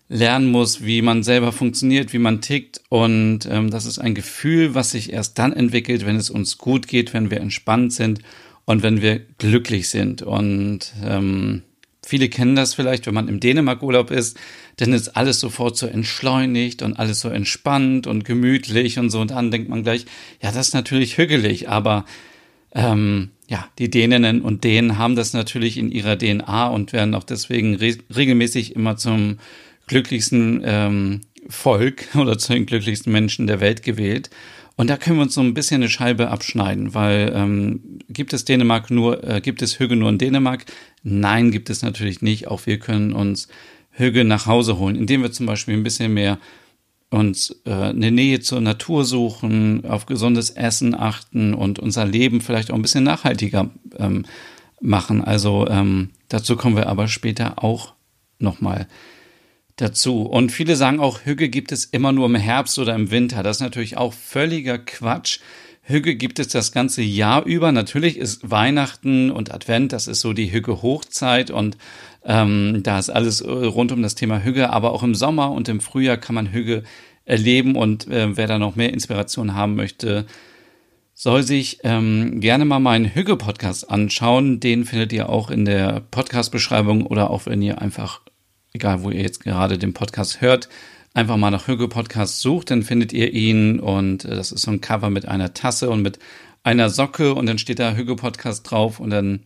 lernen 0.08 0.52
muss, 0.52 0.84
wie 0.84 1.02
man 1.02 1.24
selber 1.24 1.52
funktioniert, 1.52 2.14
wie 2.14 2.20
man 2.20 2.42
tickt. 2.42 2.82
Und 2.90 3.48
ähm, 3.50 3.72
das 3.72 3.86
ist 3.86 4.00
ein 4.00 4.16
Gefühl, 4.16 4.76
was 4.76 4.92
sich 4.92 5.12
erst 5.12 5.40
dann 5.40 5.54
entwickelt, 5.54 6.06
wenn 6.06 6.16
es 6.16 6.30
uns 6.30 6.58
gut 6.58 6.88
geht, 6.88 7.14
wenn 7.14 7.32
wir 7.32 7.42
entspannt 7.42 7.94
sind 7.94 8.20
und 8.66 8.84
wenn 8.84 9.02
wir 9.02 9.22
glücklich 9.38 9.90
sind. 9.90 10.22
Und 10.22 10.94
ähm, 11.04 11.64
viele 12.06 12.30
kennen 12.30 12.56
das 12.56 12.74
vielleicht, 12.74 13.08
wenn 13.08 13.14
man 13.14 13.28
im 13.28 13.40
Dänemark-Urlaub 13.40 14.12
ist, 14.12 14.38
dann 14.78 14.94
ist 14.94 15.10
alles 15.10 15.40
sofort 15.40 15.78
so 15.78 15.88
entschleunigt 15.88 16.82
und 16.82 16.94
alles 16.94 17.22
so 17.22 17.30
entspannt 17.30 18.08
und 18.08 18.26
gemütlich 18.26 19.00
und 19.00 19.10
so. 19.10 19.22
Und 19.22 19.32
dann 19.32 19.52
denkt 19.52 19.70
man 19.70 19.84
gleich, 19.84 20.06
ja, 20.42 20.52
das 20.52 20.68
ist 20.68 20.74
natürlich 20.74 21.18
hügelig, 21.18 21.70
aber 21.70 22.06
ähm, 22.76 23.32
ja, 23.48 23.68
die 23.80 23.90
Däninnen 23.90 24.42
und 24.42 24.64
Dänen 24.64 24.98
haben 24.98 25.16
das 25.16 25.34
natürlich 25.34 25.78
in 25.78 25.92
ihrer 25.92 26.18
DNA 26.18 26.68
und 26.68 26.94
werden 26.94 27.16
auch 27.16 27.24
deswegen 27.24 27.76
re 27.76 27.96
regelmäßig 28.16 28.76
immer 28.76 28.98
zum 28.98 29.38
glücklichsten 29.88 30.62
ähm, 30.66 31.22
Volk 31.48 32.08
oder 32.16 32.38
zu 32.38 32.54
den 32.54 32.66
glücklichsten 32.66 33.12
Menschen 33.12 33.48
der 33.48 33.62
Welt 33.62 33.82
gewählt. 33.82 34.30
Und 34.78 34.90
da 34.90 34.98
können 34.98 35.18
wir 35.18 35.24
uns 35.24 35.34
so 35.34 35.42
ein 35.42 35.54
bisschen 35.54 35.82
eine 35.82 35.90
Scheibe 35.90 36.30
abschneiden, 36.30 36.94
weil 36.94 37.32
ähm, 37.34 38.00
gibt 38.10 38.34
es 38.34 38.44
Dänemark 38.44 38.92
nur, 38.92 39.24
äh, 39.24 39.40
gibt 39.40 39.62
es 39.62 39.80
Hüge 39.80 39.96
nur 39.96 40.10
in 40.10 40.18
Dänemark? 40.18 40.66
Nein, 41.02 41.52
gibt 41.52 41.70
es 41.70 41.82
natürlich 41.82 42.22
nicht. 42.22 42.48
Auch 42.48 42.66
wir 42.66 42.78
können 42.78 43.14
uns 43.14 43.48
Hüge 43.92 44.26
nach 44.26 44.48
Hause 44.48 44.78
holen, 44.78 44.98
indem 44.98 45.22
wir 45.22 45.32
zum 45.32 45.46
Beispiel 45.46 45.76
ein 45.76 45.84
bisschen 45.84 46.14
mehr 46.14 46.40
uns 47.10 47.62
äh, 47.66 47.72
eine 47.72 48.12
Nähe 48.12 48.40
zur 48.40 48.62
Natur 48.62 49.06
suchen, 49.06 49.86
auf 49.86 50.06
gesundes 50.06 50.50
Essen 50.50 50.96
achten 50.96 51.54
und 51.54 51.80
unser 51.80 52.06
Leben 52.06 52.42
vielleicht 52.42 52.72
auch 52.72 52.76
ein 52.76 52.82
bisschen 52.82 53.04
nachhaltiger 53.04 53.70
ähm, 53.98 54.26
machen. 54.82 55.24
Also 55.24 55.68
ähm, 55.68 56.10
dazu 56.30 56.56
kommen 56.56 56.76
wir 56.76 56.88
aber 56.88 57.08
später 57.08 57.64
auch 57.64 57.94
nochmal 58.40 58.88
dazu. 59.76 60.24
Und 60.24 60.52
viele 60.52 60.76
sagen 60.76 61.00
auch, 61.00 61.22
Hügge 61.26 61.50
gibt 61.50 61.72
es 61.72 61.86
immer 61.86 62.12
nur 62.12 62.26
im 62.26 62.36
Herbst 62.36 62.80
oder 62.80 62.96
im 62.96 63.12
Winter. 63.12 63.44
Das 63.44 63.58
ist 63.58 63.62
natürlich 63.62 63.98
auch 63.98 64.14
völliger 64.14 64.78
Quatsch. 64.78 65.40
Hügge 65.82 66.16
gibt 66.16 66.40
es 66.40 66.48
das 66.48 66.72
ganze 66.72 67.04
Jahr 67.04 67.46
über. 67.46 67.72
Natürlich 67.72 68.18
ist 68.18 68.50
Weihnachten 68.50 69.30
und 69.30 69.54
Advent, 69.54 69.94
das 69.94 70.08
ist 70.08 70.22
so 70.22 70.34
die 70.34 70.52
Hügge-Hochzeit 70.52 71.52
und 71.52 71.78
ähm, 72.26 72.82
da 72.84 73.00
ist 73.00 73.10
alles 73.10 73.42
äh, 73.42 73.50
rund 73.50 73.92
um 73.92 74.02
das 74.02 74.16
Thema 74.16 74.44
Hügge. 74.44 74.72
Aber 74.72 74.92
auch 74.92 75.04
im 75.04 75.16
Sommer 75.16 75.52
und 75.52 75.70
im 75.70 75.80
Frühjahr 75.80 76.18
kann 76.18 76.36
man 76.36 76.52
Hügge 76.52 76.84
erleben 77.24 77.76
und 77.76 78.08
äh, 78.08 78.36
wer 78.36 78.48
da 78.48 78.60
noch 78.60 78.76
mehr 78.76 78.94
Inspiration 78.94 79.54
haben 79.56 79.76
möchte, 79.76 80.26
soll 81.14 81.44
sich 81.44 81.80
ähm, 81.84 82.42
gerne 82.42 82.66
mal 82.66 82.80
meinen 82.80 83.16
Hügge-Podcast 83.16 83.90
anschauen. 83.90 84.60
Den 84.60 84.86
findet 84.86 85.14
ihr 85.14 85.30
auch 85.30 85.50
in 85.50 85.66
der 85.66 86.02
Podcast-Beschreibung 86.12 87.06
oder 87.06 87.30
auch 87.30 87.46
wenn 87.46 87.62
ihr 87.62 87.82
einfach 87.82 88.22
egal 88.76 89.04
wo 89.04 89.10
ihr 89.10 89.22
jetzt 89.22 89.40
gerade 89.40 89.78
den 89.78 89.94
Podcast 89.94 90.42
hört, 90.42 90.70
einfach 91.14 91.38
mal 91.38 91.50
nach 91.50 91.68
Hüge 91.68 91.88
Podcast 91.88 92.42
sucht, 92.42 92.70
dann 92.70 92.84
findet 92.84 93.14
ihr 93.14 93.34
ihn 93.34 93.80
und 93.80 94.26
äh, 94.26 94.36
das 94.36 94.52
ist 94.52 94.64
so 94.64 94.72
ein 94.72 94.82
Cover 94.82 95.10
mit 95.10 95.28
einer 95.28 95.54
Tasse 95.54 95.90
und 95.90 96.02
mit 96.02 96.20
einer 96.64 96.90
Socke 96.90 97.34
und 97.34 97.46
dann 97.46 97.58
steht 97.58 97.80
da 97.80 97.96
Hüge 97.96 98.16
Podcast 98.16 98.70
drauf 98.70 99.00
und 99.00 99.10
dann 99.10 99.44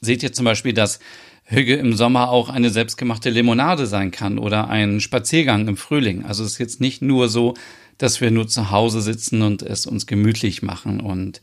seht 0.00 0.22
ihr 0.22 0.32
zum 0.32 0.44
Beispiel, 0.44 0.74
dass 0.74 1.00
Hüge 1.48 1.76
im 1.76 1.94
Sommer 1.94 2.30
auch 2.30 2.48
eine 2.48 2.70
selbstgemachte 2.70 3.30
Limonade 3.30 3.86
sein 3.86 4.10
kann 4.10 4.38
oder 4.38 4.68
ein 4.68 5.00
Spaziergang 5.00 5.68
im 5.68 5.76
Frühling. 5.76 6.24
Also 6.24 6.44
es 6.44 6.52
ist 6.52 6.58
jetzt 6.58 6.80
nicht 6.80 7.02
nur 7.02 7.28
so, 7.28 7.54
dass 7.98 8.20
wir 8.20 8.30
nur 8.30 8.48
zu 8.48 8.70
Hause 8.70 9.00
sitzen 9.00 9.42
und 9.42 9.62
es 9.62 9.86
uns 9.86 10.06
gemütlich 10.06 10.62
machen 10.62 11.00
und 11.00 11.40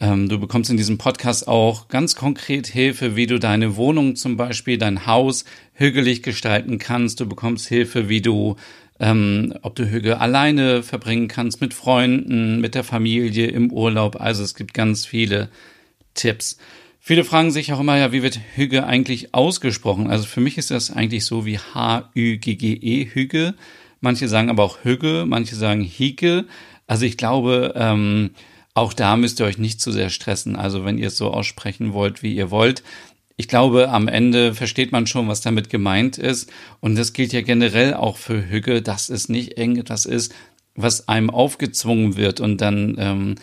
ähm, 0.00 0.28
du 0.28 0.38
bekommst 0.40 0.70
in 0.70 0.76
diesem 0.76 0.98
Podcast 0.98 1.46
auch 1.46 1.88
ganz 1.88 2.16
konkret 2.16 2.66
Hilfe, 2.66 3.16
wie 3.16 3.26
du 3.26 3.38
deine 3.38 3.76
Wohnung 3.76 4.16
zum 4.16 4.36
Beispiel, 4.36 4.76
dein 4.76 5.06
Haus 5.06 5.44
hügelig 5.72 6.22
gestalten 6.22 6.78
kannst. 6.78 7.20
Du 7.20 7.26
bekommst 7.26 7.68
Hilfe, 7.68 8.08
wie 8.08 8.20
du, 8.20 8.56
ähm, 8.98 9.54
ob 9.62 9.76
du 9.76 9.88
Hüge 9.88 10.20
alleine 10.20 10.82
verbringen 10.82 11.28
kannst, 11.28 11.60
mit 11.60 11.74
Freunden, 11.74 12.60
mit 12.60 12.74
der 12.74 12.82
Familie, 12.82 13.46
im 13.46 13.70
Urlaub. 13.70 14.20
Also 14.20 14.42
es 14.42 14.54
gibt 14.54 14.74
ganz 14.74 15.06
viele 15.06 15.48
Tipps. 16.14 16.58
Viele 17.06 17.24
fragen 17.24 17.50
sich 17.50 17.70
auch 17.70 17.80
immer, 17.80 17.98
ja, 17.98 18.12
wie 18.12 18.22
wird 18.22 18.40
Hüge 18.54 18.86
eigentlich 18.86 19.34
ausgesprochen? 19.34 20.06
Also 20.06 20.24
für 20.24 20.40
mich 20.40 20.56
ist 20.56 20.70
das 20.70 20.90
eigentlich 20.90 21.26
so 21.26 21.44
wie 21.44 21.58
H-Ü-G-G-E, 21.58 23.10
Hüge. 23.12 23.52
Manche 24.00 24.26
sagen 24.26 24.48
aber 24.48 24.62
auch 24.62 24.84
Hüge, 24.84 25.26
manche 25.26 25.54
sagen 25.54 25.82
Hike. 25.82 26.46
Also 26.86 27.04
ich 27.04 27.18
glaube, 27.18 27.74
ähm, 27.76 28.30
auch 28.72 28.94
da 28.94 29.18
müsst 29.18 29.38
ihr 29.38 29.44
euch 29.44 29.58
nicht 29.58 29.82
zu 29.82 29.92
sehr 29.92 30.08
stressen. 30.08 30.56
Also 30.56 30.86
wenn 30.86 30.96
ihr 30.96 31.08
es 31.08 31.18
so 31.18 31.30
aussprechen 31.30 31.92
wollt, 31.92 32.22
wie 32.22 32.34
ihr 32.34 32.50
wollt. 32.50 32.82
Ich 33.36 33.48
glaube, 33.48 33.90
am 33.90 34.08
Ende 34.08 34.54
versteht 34.54 34.90
man 34.90 35.06
schon, 35.06 35.28
was 35.28 35.42
damit 35.42 35.68
gemeint 35.68 36.16
ist. 36.16 36.50
Und 36.80 36.96
das 36.96 37.12
gilt 37.12 37.34
ja 37.34 37.42
generell 37.42 37.92
auch 37.92 38.16
für 38.16 38.48
Hüge, 38.48 38.80
dass 38.80 39.10
es 39.10 39.28
nicht 39.28 39.58
irgendetwas 39.58 40.06
ist, 40.06 40.34
was 40.74 41.06
einem 41.06 41.28
aufgezwungen 41.28 42.16
wird 42.16 42.40
und 42.40 42.62
dann 42.62 42.96
ähm, 42.98 43.34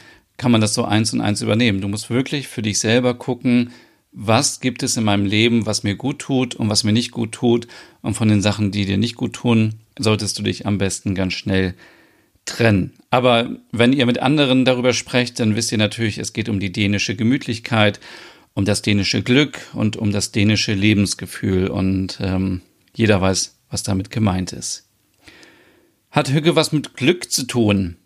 kann 0.42 0.52
man 0.52 0.60
das 0.60 0.74
so 0.74 0.86
eins 0.86 1.14
und 1.14 1.22
eins 1.22 1.44
übernehmen. 1.44 1.82
Du 1.82 1.88
musst 1.88 2.10
wirklich 2.10 2.48
für 2.48 2.64
dich 2.64 2.80
selber 2.80 3.14
gucken, 3.14 3.70
was 4.12 4.60
gibt 4.60 4.82
es 4.82 4.98
in 4.98 5.04
meinem 5.04 5.28
Leben, 5.28 5.68
was 5.68 5.84
mir 5.84 5.94
gut 5.94 6.18
tut 6.18 6.56
und 6.56 6.68
was 6.68 6.84
mir 6.84 6.94
nicht 6.94 7.12
gut 7.12 7.32
tut. 7.32 7.68
Und 8.02 8.16
von 8.16 8.28
den 8.28 8.42
Sachen, 8.42 8.72
die 8.72 8.88
dir 8.88 8.98
nicht 8.98 9.16
gut 9.16 9.34
tun, 9.34 9.76
solltest 10.00 10.40
du 10.40 10.42
dich 10.42 10.66
am 10.66 10.80
besten 10.80 11.14
ganz 11.14 11.34
schnell 11.34 11.76
trennen. 12.46 12.94
Aber 13.12 13.56
wenn 13.72 13.94
ihr 13.94 14.08
mit 14.08 14.18
anderen 14.18 14.66
darüber 14.66 14.94
sprecht, 14.94 15.40
dann 15.40 15.56
wisst 15.56 15.72
ihr 15.74 15.78
natürlich, 15.78 16.18
es 16.18 16.34
geht 16.34 16.50
um 16.50 16.60
die 16.60 16.72
dänische 16.72 17.16
Gemütlichkeit, 17.16 18.00
um 18.56 18.66
das 18.66 18.82
dänische 18.82 19.22
Glück 19.22 19.60
und 19.74 19.96
um 19.96 20.12
das 20.12 20.32
dänische 20.32 20.74
Lebensgefühl. 20.74 21.68
Und 21.68 22.18
ähm, 22.20 22.62
jeder 22.96 23.22
weiß, 23.22 23.60
was 23.70 23.84
damit 23.84 24.10
gemeint 24.10 24.54
ist. 24.54 24.90
Hat 26.10 26.32
Hügge 26.32 26.56
was 26.56 26.72
mit 26.72 26.96
Glück 26.96 27.32
zu 27.32 27.46
tun? 27.46 27.98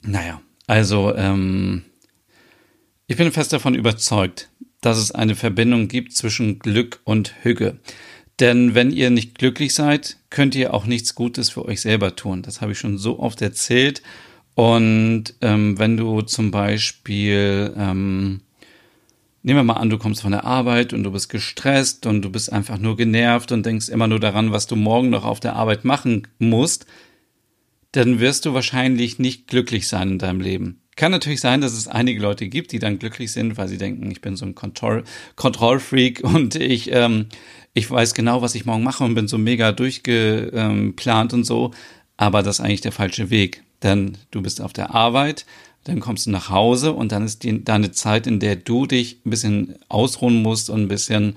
Naja, 0.00 0.40
also 0.68 1.14
ähm, 1.16 1.82
ich 3.08 3.16
bin 3.16 3.32
fest 3.32 3.52
davon 3.52 3.74
überzeugt, 3.74 4.50
dass 4.82 4.98
es 4.98 5.10
eine 5.10 5.34
Verbindung 5.34 5.88
gibt 5.88 6.12
zwischen 6.12 6.58
Glück 6.58 7.00
und 7.04 7.34
Hügge. 7.42 7.78
Denn 8.38 8.74
wenn 8.74 8.92
ihr 8.92 9.10
nicht 9.10 9.36
glücklich 9.38 9.74
seid, 9.74 10.18
könnt 10.30 10.54
ihr 10.54 10.74
auch 10.74 10.84
nichts 10.84 11.14
Gutes 11.14 11.50
für 11.50 11.64
euch 11.64 11.80
selber 11.80 12.14
tun. 12.14 12.42
Das 12.42 12.60
habe 12.60 12.72
ich 12.72 12.78
schon 12.78 12.98
so 12.98 13.18
oft 13.18 13.40
erzählt. 13.42 14.02
Und 14.54 15.34
ähm, 15.40 15.78
wenn 15.78 15.96
du 15.96 16.20
zum 16.20 16.50
Beispiel, 16.50 17.72
ähm, 17.76 18.42
nehmen 19.42 19.58
wir 19.58 19.64
mal 19.64 19.74
an, 19.74 19.88
du 19.88 19.96
kommst 19.96 20.20
von 20.20 20.32
der 20.32 20.44
Arbeit 20.44 20.92
und 20.92 21.02
du 21.02 21.10
bist 21.10 21.30
gestresst 21.30 22.04
und 22.04 22.20
du 22.20 22.30
bist 22.30 22.52
einfach 22.52 22.76
nur 22.76 22.96
genervt 22.96 23.52
und 23.52 23.64
denkst 23.64 23.88
immer 23.88 24.06
nur 24.06 24.20
daran, 24.20 24.52
was 24.52 24.66
du 24.66 24.76
morgen 24.76 25.08
noch 25.08 25.24
auf 25.24 25.40
der 25.40 25.56
Arbeit 25.56 25.86
machen 25.86 26.28
musst, 26.38 26.86
dann 27.92 28.20
wirst 28.20 28.44
du 28.44 28.54
wahrscheinlich 28.54 29.18
nicht 29.18 29.46
glücklich 29.46 29.88
sein 29.88 30.10
in 30.10 30.18
deinem 30.18 30.40
Leben. 30.40 30.82
Kann 30.96 31.12
natürlich 31.12 31.40
sein, 31.40 31.60
dass 31.60 31.72
es 31.74 31.86
einige 31.86 32.20
Leute 32.20 32.48
gibt, 32.48 32.72
die 32.72 32.80
dann 32.80 32.98
glücklich 32.98 33.30
sind, 33.30 33.56
weil 33.56 33.68
sie 33.68 33.78
denken, 33.78 34.10
ich 34.10 34.20
bin 34.20 34.34
so 34.36 34.44
ein 34.44 34.54
Kontroll 34.54 35.04
Kontrollfreak 35.36 36.20
und 36.24 36.56
ich, 36.56 36.90
ähm, 36.92 37.26
ich 37.72 37.90
weiß 37.90 38.14
genau, 38.14 38.42
was 38.42 38.54
ich 38.54 38.66
morgen 38.66 38.82
mache 38.82 39.04
und 39.04 39.14
bin 39.14 39.28
so 39.28 39.38
mega 39.38 39.72
durchgeplant 39.72 41.32
und 41.32 41.44
so. 41.44 41.70
Aber 42.16 42.42
das 42.42 42.58
ist 42.58 42.64
eigentlich 42.64 42.80
der 42.80 42.92
falsche 42.92 43.30
Weg. 43.30 43.62
Denn 43.82 44.18
du 44.32 44.42
bist 44.42 44.60
auf 44.60 44.72
der 44.72 44.92
Arbeit, 44.92 45.46
dann 45.84 46.00
kommst 46.00 46.26
du 46.26 46.30
nach 46.30 46.50
Hause 46.50 46.92
und 46.92 47.12
dann 47.12 47.24
ist 47.24 47.44
die, 47.44 47.62
deine 47.64 47.92
Zeit, 47.92 48.26
in 48.26 48.40
der 48.40 48.56
du 48.56 48.86
dich 48.86 49.20
ein 49.24 49.30
bisschen 49.30 49.76
ausruhen 49.88 50.42
musst 50.42 50.68
und 50.68 50.82
ein 50.82 50.88
bisschen 50.88 51.36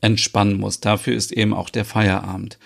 entspannen 0.00 0.58
musst. 0.58 0.84
Dafür 0.86 1.14
ist 1.14 1.30
eben 1.30 1.52
auch 1.52 1.68
der 1.68 1.84
Feierabend. 1.84 2.58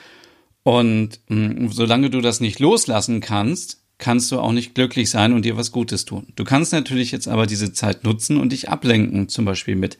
Und 0.68 1.20
mh, 1.28 1.48
hm, 1.48 1.72
solange 1.72 2.10
du 2.10 2.20
das 2.20 2.40
nicht 2.40 2.58
loslassen 2.60 3.22
kannst, 3.22 3.80
kannst 3.96 4.30
du 4.30 4.38
auch 4.38 4.52
nicht 4.52 4.74
glücklich 4.74 5.08
sein 5.08 5.32
und 5.32 5.46
dir 5.46 5.56
was 5.56 5.72
Gutes 5.72 6.04
tun. 6.04 6.26
Du 6.36 6.44
kannst 6.44 6.74
natürlich 6.74 7.10
jetzt 7.10 7.26
aber 7.26 7.46
diese 7.46 7.72
Zeit 7.72 8.04
nutzen 8.04 8.38
und 8.38 8.52
dich 8.52 8.68
ablenken, 8.68 9.30
zum 9.30 9.46
Beispiel 9.46 9.76
mit 9.76 9.96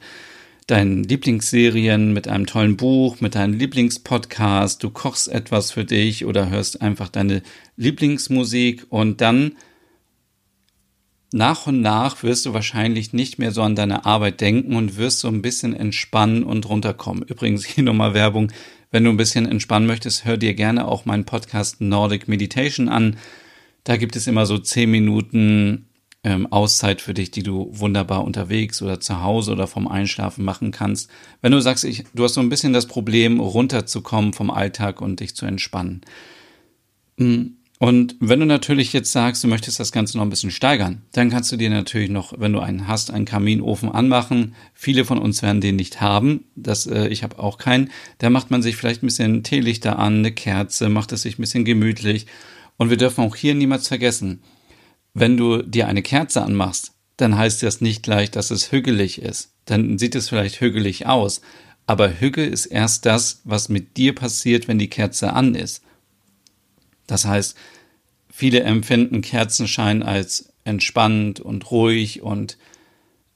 deinen 0.67 1.03
Lieblingsserien, 1.03 2.13
mit 2.13 2.27
einem 2.27 2.45
tollen 2.45 2.77
Buch, 2.77 3.19
mit 3.19 3.33
deinem 3.33 3.55
Lieblingspodcast, 3.55 4.83
du 4.83 4.91
kochst 4.91 5.27
etwas 5.29 5.71
für 5.71 5.85
dich 5.85 6.25
oder 6.25 6.51
hörst 6.51 6.83
einfach 6.83 7.09
deine 7.09 7.41
Lieblingsmusik 7.75 8.85
und 8.89 9.21
dann 9.21 9.53
nach 11.31 11.65
und 11.65 11.81
nach 11.81 12.21
wirst 12.21 12.45
du 12.45 12.53
wahrscheinlich 12.53 13.11
nicht 13.11 13.39
mehr 13.39 13.51
so 13.51 13.63
an 13.63 13.75
deine 13.75 14.05
Arbeit 14.05 14.39
denken 14.39 14.75
und 14.75 14.97
wirst 14.97 15.21
so 15.21 15.29
ein 15.29 15.41
bisschen 15.41 15.75
entspannen 15.75 16.43
und 16.43 16.69
runterkommen. 16.69 17.23
Übrigens 17.23 17.65
hier 17.65 17.83
nochmal 17.83 18.13
Werbung. 18.13 18.51
Wenn 18.91 19.03
du 19.03 19.11
ein 19.11 19.17
bisschen 19.17 19.45
entspannen 19.45 19.87
möchtest, 19.87 20.25
hör 20.25 20.37
dir 20.37 20.53
gerne 20.53 20.87
auch 20.87 21.05
meinen 21.05 21.25
Podcast 21.25 21.79
Nordic 21.79 22.27
Meditation 22.27 22.89
an. 22.89 23.17
Da 23.83 23.97
gibt 23.97 24.15
es 24.15 24.27
immer 24.27 24.45
so 24.45 24.57
zehn 24.57 24.89
Minuten 24.89 25.89
ähm, 26.23 26.51
Auszeit 26.51 27.01
für 27.01 27.13
dich, 27.13 27.31
die 27.31 27.43
du 27.43 27.69
wunderbar 27.71 28.23
unterwegs 28.23 28.81
oder 28.81 28.99
zu 28.99 29.21
Hause 29.21 29.51
oder 29.51 29.67
vom 29.67 29.87
Einschlafen 29.87 30.43
machen 30.43 30.71
kannst. 30.71 31.09
Wenn 31.41 31.51
du 31.51 31.59
sagst, 31.59 31.85
ich, 31.85 32.03
du 32.13 32.23
hast 32.23 32.33
so 32.33 32.41
ein 32.41 32.49
bisschen 32.49 32.73
das 32.73 32.87
Problem, 32.87 33.39
runterzukommen 33.39 34.33
vom 34.33 34.49
Alltag 34.49 35.01
und 35.01 35.19
dich 35.19 35.35
zu 35.35 35.45
entspannen. 35.45 36.01
Mm, 37.17 37.58
und 37.81 38.17
wenn 38.19 38.41
du 38.41 38.45
natürlich 38.45 38.91
jetzt 38.91 39.13
sagst, 39.13 39.41
du 39.41 39.47
möchtest 39.47 39.79
das 39.79 39.93
Ganze 39.93 40.17
noch 40.17 40.25
ein 40.25 40.29
bisschen 40.29 40.51
steigern, 40.51 41.03
dann 41.13 41.29
kannst 41.29 41.49
du 41.49 41.55
dir 41.55 41.69
natürlich 41.69 42.09
noch, 42.09 42.33
wenn 42.37 42.51
du 42.51 42.59
einen 42.59 42.89
hast, 42.89 43.09
einen 43.09 43.23
Kaminofen 43.23 43.89
anmachen. 43.89 44.53
Viele 44.73 45.05
von 45.05 45.17
uns 45.17 45.41
werden 45.41 45.61
den 45.61 45.77
nicht 45.77 46.01
haben. 46.01 46.43
Das, 46.57 46.87
äh, 46.87 47.07
ich 47.07 47.23
habe 47.23 47.39
auch 47.39 47.57
keinen. 47.57 47.89
Da 48.17 48.29
macht 48.29 48.51
man 48.51 48.61
sich 48.61 48.75
vielleicht 48.75 49.01
ein 49.01 49.07
bisschen 49.07 49.43
Teelichter 49.43 49.97
an, 49.97 50.19
eine 50.19 50.33
Kerze, 50.33 50.89
macht 50.89 51.13
es 51.13 51.21
sich 51.21 51.39
ein 51.39 51.41
bisschen 51.41 51.63
gemütlich. 51.63 52.27
Und 52.75 52.89
wir 52.89 52.97
dürfen 52.97 53.23
auch 53.23 53.37
hier 53.37 53.55
niemals 53.55 53.87
vergessen, 53.87 54.41
wenn 55.13 55.37
du 55.37 55.61
dir 55.61 55.87
eine 55.87 56.01
Kerze 56.01 56.43
anmachst, 56.43 56.91
dann 57.15 57.37
heißt 57.37 57.63
das 57.63 57.79
nicht 57.79 58.03
gleich, 58.03 58.29
dass 58.29 58.51
es 58.51 58.73
hügelig 58.73 59.21
ist. 59.21 59.53
Dann 59.63 59.97
sieht 59.97 60.15
es 60.15 60.27
vielleicht 60.27 60.59
hügelig 60.59 61.05
aus. 61.07 61.39
Aber 61.85 62.19
Hügge 62.19 62.45
ist 62.45 62.65
erst 62.65 63.05
das, 63.05 63.39
was 63.45 63.69
mit 63.69 63.95
dir 63.95 64.13
passiert, 64.13 64.67
wenn 64.67 64.79
die 64.79 64.89
Kerze 64.89 65.31
an 65.31 65.55
ist. 65.55 65.81
Das 67.09 67.25
heißt, 67.25 67.57
viele 68.29 68.61
empfinden 68.61 69.21
Kerzenschein 69.21 70.03
als 70.03 70.53
entspannt 70.63 71.39
und 71.39 71.71
ruhig 71.71 72.21
und 72.21 72.57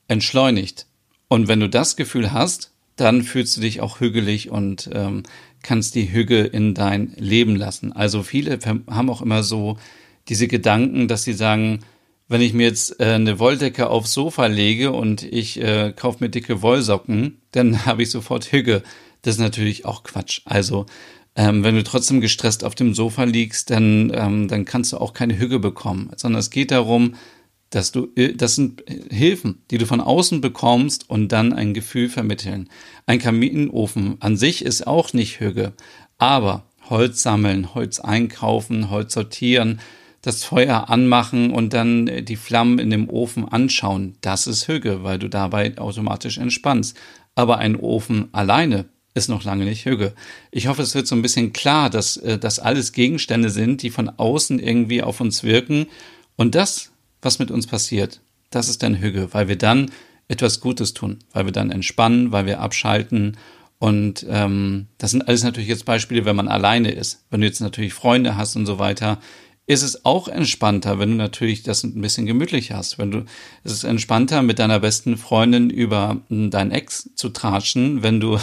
entschleunigt. 0.07 0.85
Und 1.27 1.47
wenn 1.47 1.59
du 1.59 1.67
das 1.67 1.95
Gefühl 1.95 2.31
hast, 2.31 2.71
dann 2.95 3.23
fühlst 3.23 3.57
du 3.57 3.61
dich 3.61 3.81
auch 3.81 3.99
hügelig 3.99 4.51
und 4.51 4.89
ähm, 4.93 5.23
kannst 5.63 5.95
die 5.95 6.11
Hüge 6.11 6.41
in 6.41 6.75
dein 6.75 7.13
Leben 7.17 7.55
lassen. 7.55 7.91
Also 7.91 8.21
viele 8.21 8.59
haben 8.63 9.09
auch 9.09 9.21
immer 9.23 9.41
so 9.41 9.77
diese 10.29 10.47
Gedanken, 10.47 11.07
dass 11.07 11.23
sie 11.23 11.33
sagen, 11.33 11.79
wenn 12.27 12.41
ich 12.41 12.53
mir 12.53 12.67
jetzt 12.67 12.99
äh, 12.99 13.13
eine 13.13 13.39
Wolldecke 13.39 13.89
aufs 13.89 14.13
Sofa 14.13 14.45
lege 14.45 14.91
und 14.91 15.23
ich 15.23 15.59
äh, 15.59 15.93
kaufe 15.95 16.23
mir 16.23 16.29
dicke 16.29 16.61
Wollsocken, 16.61 17.41
dann 17.51 17.85
habe 17.87 18.03
ich 18.03 18.11
sofort 18.11 18.51
Hüge. 18.51 18.83
Das 19.23 19.35
ist 19.35 19.41
natürlich 19.41 19.85
auch 19.85 20.03
Quatsch. 20.03 20.41
Also 20.45 20.85
ähm, 21.35 21.63
wenn 21.63 21.75
du 21.75 21.83
trotzdem 21.83 22.21
gestresst 22.21 22.63
auf 22.63 22.75
dem 22.75 22.93
Sofa 22.93 23.23
liegst, 23.23 23.69
dann, 23.69 24.11
ähm, 24.13 24.47
dann 24.47 24.65
kannst 24.65 24.93
du 24.93 24.97
auch 24.97 25.13
keine 25.13 25.37
Hüge 25.37 25.59
bekommen, 25.59 26.11
sondern 26.15 26.39
es 26.39 26.51
geht 26.51 26.71
darum, 26.71 27.15
dass 27.71 27.91
du, 27.91 28.09
äh, 28.15 28.33
das 28.33 28.55
sind 28.55 28.83
Hilfen, 29.09 29.63
die 29.71 29.79
du 29.79 29.85
von 29.85 30.01
außen 30.01 30.41
bekommst 30.41 31.09
und 31.09 31.31
dann 31.31 31.53
ein 31.53 31.73
Gefühl 31.73 32.09
vermitteln. 32.09 32.69
Ein 33.07 33.19
Kaminofen 33.19 34.17
an 34.19 34.37
sich 34.37 34.63
ist 34.63 34.85
auch 34.85 35.13
nicht 35.13 35.39
Hüge, 35.39 35.73
aber 36.17 36.65
Holz 36.89 37.23
sammeln, 37.23 37.73
Holz 37.73 37.99
einkaufen, 37.99 38.89
Holz 38.89 39.13
sortieren, 39.13 39.79
das 40.21 40.43
Feuer 40.43 40.89
anmachen 40.89 41.51
und 41.51 41.73
dann 41.73 42.25
die 42.25 42.35
Flammen 42.35 42.79
in 42.79 42.89
dem 42.89 43.09
Ofen 43.09 43.47
anschauen, 43.47 44.15
das 44.21 44.47
ist 44.47 44.67
Hüge, 44.67 45.03
weil 45.03 45.19
du 45.19 45.27
dabei 45.27 45.77
automatisch 45.77 46.37
entspannst. 46.37 46.97
Aber 47.35 47.57
ein 47.57 47.75
Ofen 47.75 48.29
alleine 48.31 48.85
ist 49.13 49.29
noch 49.29 49.43
lange 49.43 49.65
nicht 49.65 49.85
Hüge. 49.85 50.13
Ich 50.51 50.67
hoffe, 50.67 50.81
es 50.81 50.95
wird 50.95 51.07
so 51.07 51.15
ein 51.15 51.21
bisschen 51.21 51.53
klar, 51.53 51.89
dass 51.89 52.17
äh, 52.17 52.37
das 52.37 52.59
alles 52.59 52.93
Gegenstände 52.93 53.49
sind, 53.49 53.81
die 53.81 53.89
von 53.89 54.09
außen 54.09 54.59
irgendwie 54.59 55.03
auf 55.03 55.21
uns 55.21 55.43
wirken. 55.43 55.87
Und 56.35 56.55
das, 56.55 56.91
was 57.21 57.39
mit 57.39 57.51
uns 57.51 57.67
passiert, 57.67 58.21
das 58.49 58.69
ist 58.69 58.83
dann 58.83 58.99
Hüge, 58.99 59.29
weil 59.31 59.47
wir 59.47 59.57
dann 59.57 59.91
etwas 60.27 60.59
Gutes 60.61 60.93
tun, 60.93 61.19
weil 61.31 61.45
wir 61.45 61.51
dann 61.51 61.71
entspannen, 61.71 62.31
weil 62.31 62.45
wir 62.45 62.59
abschalten 62.59 63.37
Und 63.83 64.25
ähm, 64.29 64.87
das 64.97 65.11
sind 65.11 65.27
alles 65.27 65.43
natürlich 65.43 65.67
jetzt 65.67 65.83
Beispiele, 65.83 66.23
wenn 66.23 66.37
man 66.37 66.47
alleine 66.47 66.91
ist. 66.91 67.25
Wenn 67.29 67.41
du 67.41 67.47
jetzt 67.47 67.59
natürlich 67.59 67.93
Freunde 67.93 68.37
hast 68.37 68.55
und 68.55 68.65
so 68.65 68.79
weiter, 68.79 69.19
ist 69.65 69.81
es 69.81 70.05
auch 70.05 70.29
entspannter, 70.29 70.99
wenn 70.99 71.09
du 71.11 71.15
natürlich 71.15 71.63
das 71.63 71.83
ein 71.83 71.99
bisschen 71.99 72.25
gemütlich 72.25 72.71
hast. 72.71 72.97
Wenn 72.97 73.11
du, 73.11 73.25
es 73.65 73.73
ist 73.73 73.83
entspannter, 73.83 74.41
mit 74.41 74.59
deiner 74.59 74.79
besten 74.79 75.17
Freundin 75.17 75.69
über 75.69 76.21
dein 76.29 76.71
Ex 76.71 77.09
zu 77.15 77.27
tratschen, 77.27 78.03
wenn 78.03 78.21
du 78.21 78.39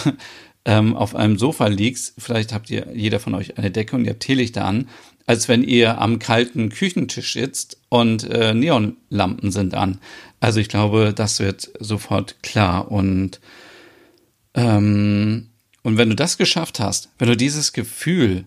ähm, 0.64 0.96
auf 0.96 1.14
einem 1.14 1.38
Sofa 1.38 1.66
liegst. 1.66 2.14
Vielleicht 2.18 2.52
habt 2.52 2.70
ihr 2.70 2.88
jeder 2.94 3.20
von 3.20 3.34
euch 3.34 3.58
eine 3.58 3.70
Decke 3.70 3.96
und 3.96 4.04
ihr 4.04 4.10
habt 4.10 4.20
Teelichter 4.22 4.64
an, 4.64 4.88
als 5.26 5.48
wenn 5.48 5.62
ihr 5.62 6.00
am 6.00 6.18
kalten 6.18 6.70
Küchentisch 6.70 7.32
sitzt 7.32 7.78
und 7.88 8.24
äh, 8.24 8.54
Neonlampen 8.54 9.50
sind 9.52 9.74
an. 9.74 10.00
Also 10.40 10.60
ich 10.60 10.68
glaube, 10.68 11.12
das 11.14 11.40
wird 11.40 11.70
sofort 11.78 12.42
klar 12.42 12.90
und 12.90 13.40
ähm, 14.54 15.46
und 15.82 15.96
wenn 15.96 16.10
du 16.10 16.16
das 16.16 16.36
geschafft 16.36 16.80
hast, 16.80 17.08
wenn 17.18 17.28
du 17.28 17.36
dieses 17.36 17.72
Gefühl 17.72 18.44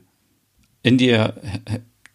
in 0.84 0.98
dir 0.98 1.34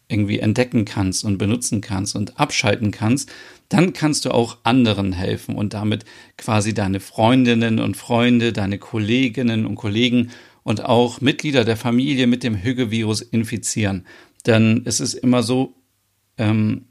irgendwie 0.08 0.38
entdecken 0.38 0.84
kannst 0.84 1.24
und 1.24 1.38
benutzen 1.38 1.80
kannst 1.80 2.14
und 2.14 2.38
abschalten 2.38 2.90
kannst, 2.90 3.30
dann 3.68 3.92
kannst 3.92 4.24
du 4.24 4.30
auch 4.30 4.58
anderen 4.64 5.12
helfen 5.12 5.54
und 5.56 5.74
damit 5.74 6.04
quasi 6.36 6.72
deine 6.74 7.00
Freundinnen 7.00 7.80
und 7.80 7.96
Freunde, 7.96 8.52
deine 8.52 8.78
Kolleginnen 8.78 9.66
und 9.66 9.74
Kollegen 9.74 10.30
und 10.62 10.84
auch 10.84 11.20
Mitglieder 11.20 11.64
der 11.64 11.76
Familie 11.76 12.26
mit 12.26 12.42
dem 12.42 12.56
Hügge-Virus 12.56 13.20
infizieren. 13.20 14.06
Denn 14.46 14.82
es 14.84 15.00
ist 15.00 15.14
immer 15.14 15.42
so, 15.42 15.74
ähm, 16.38 16.86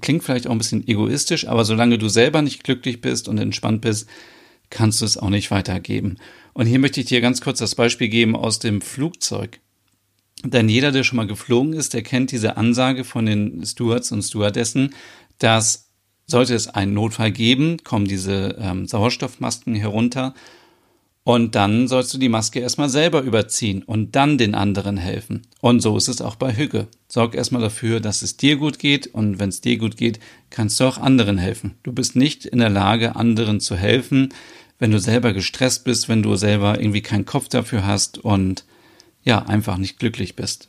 klingt 0.00 0.24
vielleicht 0.24 0.46
auch 0.46 0.52
ein 0.52 0.58
bisschen 0.58 0.86
egoistisch, 0.86 1.46
aber 1.46 1.64
solange 1.64 1.98
du 1.98 2.08
selber 2.08 2.42
nicht 2.42 2.64
glücklich 2.64 3.00
bist 3.00 3.28
und 3.28 3.38
entspannt 3.38 3.82
bist, 3.82 4.08
kannst 4.70 5.00
du 5.00 5.04
es 5.04 5.16
auch 5.16 5.30
nicht 5.30 5.50
weitergeben. 5.50 6.16
Und 6.54 6.66
hier 6.66 6.78
möchte 6.78 7.00
ich 7.00 7.06
dir 7.06 7.20
ganz 7.20 7.40
kurz 7.40 7.58
das 7.58 7.74
Beispiel 7.74 8.08
geben 8.08 8.34
aus 8.34 8.58
dem 8.58 8.80
Flugzeug. 8.80 9.60
Denn 10.42 10.68
jeder, 10.68 10.92
der 10.92 11.02
schon 11.02 11.16
mal 11.16 11.26
geflogen 11.26 11.72
ist, 11.72 11.94
der 11.94 12.02
kennt 12.02 12.32
diese 12.32 12.56
Ansage 12.56 13.04
von 13.04 13.26
den 13.26 13.64
Stewards 13.64 14.12
und 14.12 14.22
Stewardessen, 14.22 14.94
dass 15.38 15.85
sollte 16.26 16.54
es 16.54 16.68
einen 16.68 16.94
Notfall 16.94 17.32
geben, 17.32 17.78
kommen 17.84 18.06
diese 18.06 18.56
ähm, 18.60 18.86
Sauerstoffmasken 18.86 19.74
herunter 19.74 20.34
und 21.26 21.56
dann 21.56 21.88
sollst 21.88 22.14
du 22.14 22.18
die 22.18 22.28
Maske 22.28 22.60
erstmal 22.60 22.88
selber 22.88 23.22
überziehen 23.22 23.82
und 23.82 24.14
dann 24.14 24.38
den 24.38 24.54
anderen 24.54 24.96
helfen. 24.96 25.42
Und 25.60 25.80
so 25.80 25.96
ist 25.96 26.06
es 26.06 26.20
auch 26.20 26.36
bei 26.36 26.56
Hügge. 26.56 26.86
Sorg 27.08 27.34
erstmal 27.34 27.62
dafür, 27.62 27.98
dass 27.98 28.22
es 28.22 28.36
dir 28.36 28.56
gut 28.56 28.78
geht 28.78 29.08
und 29.08 29.40
wenn 29.40 29.48
es 29.48 29.60
dir 29.60 29.76
gut 29.76 29.96
geht, 29.96 30.20
kannst 30.50 30.78
du 30.78 30.84
auch 30.84 30.98
anderen 30.98 31.36
helfen. 31.36 31.74
Du 31.82 31.92
bist 31.92 32.14
nicht 32.14 32.44
in 32.44 32.60
der 32.60 32.68
Lage, 32.68 33.16
anderen 33.16 33.58
zu 33.58 33.74
helfen, 33.74 34.28
wenn 34.78 34.92
du 34.92 35.00
selber 35.00 35.32
gestresst 35.32 35.82
bist, 35.82 36.08
wenn 36.08 36.22
du 36.22 36.36
selber 36.36 36.78
irgendwie 36.78 37.02
keinen 37.02 37.24
Kopf 37.26 37.48
dafür 37.48 37.84
hast 37.84 38.18
und 38.18 38.64
ja, 39.24 39.42
einfach 39.46 39.78
nicht 39.78 39.98
glücklich 39.98 40.36
bist. 40.36 40.68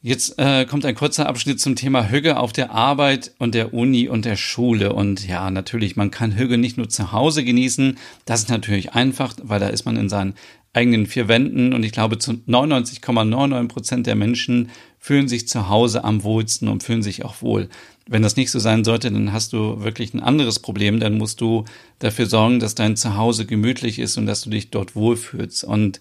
Jetzt 0.00 0.38
äh, 0.38 0.64
kommt 0.64 0.84
ein 0.84 0.94
kurzer 0.94 1.26
Abschnitt 1.26 1.60
zum 1.60 1.74
Thema 1.74 2.08
Hüge 2.08 2.38
auf 2.38 2.52
der 2.52 2.70
Arbeit 2.70 3.32
und 3.38 3.52
der 3.56 3.74
Uni 3.74 4.08
und 4.08 4.24
der 4.24 4.36
Schule. 4.36 4.92
Und 4.92 5.26
ja, 5.26 5.50
natürlich, 5.50 5.96
man 5.96 6.12
kann 6.12 6.36
Hüge 6.36 6.56
nicht 6.56 6.76
nur 6.76 6.88
zu 6.88 7.10
Hause 7.10 7.42
genießen. 7.42 7.98
Das 8.24 8.42
ist 8.42 8.48
natürlich 8.48 8.92
einfach, 8.92 9.34
weil 9.42 9.58
da 9.58 9.66
ist 9.68 9.86
man 9.86 9.96
in 9.96 10.08
seinen 10.08 10.34
eigenen 10.72 11.06
vier 11.06 11.26
Wänden. 11.26 11.72
Und 11.72 11.82
ich 11.82 11.90
glaube, 11.90 12.18
zu 12.18 12.34
99,99 12.46 13.66
Prozent 13.66 14.06
der 14.06 14.14
Menschen 14.14 14.70
fühlen 15.00 15.26
sich 15.26 15.48
zu 15.48 15.68
Hause 15.68 16.04
am 16.04 16.22
wohlsten 16.22 16.68
und 16.68 16.84
fühlen 16.84 17.02
sich 17.02 17.24
auch 17.24 17.42
wohl. 17.42 17.68
Wenn 18.06 18.22
das 18.22 18.36
nicht 18.36 18.52
so 18.52 18.60
sein 18.60 18.84
sollte, 18.84 19.10
dann 19.10 19.32
hast 19.32 19.52
du 19.52 19.82
wirklich 19.82 20.14
ein 20.14 20.22
anderes 20.22 20.60
Problem. 20.60 21.00
Dann 21.00 21.18
musst 21.18 21.40
du 21.40 21.64
dafür 21.98 22.26
sorgen, 22.26 22.60
dass 22.60 22.76
dein 22.76 22.96
Zuhause 22.96 23.46
gemütlich 23.46 23.98
ist 23.98 24.16
und 24.16 24.26
dass 24.26 24.42
du 24.42 24.50
dich 24.50 24.70
dort 24.70 24.94
wohlfühlst. 24.94 25.64
Und 25.64 25.98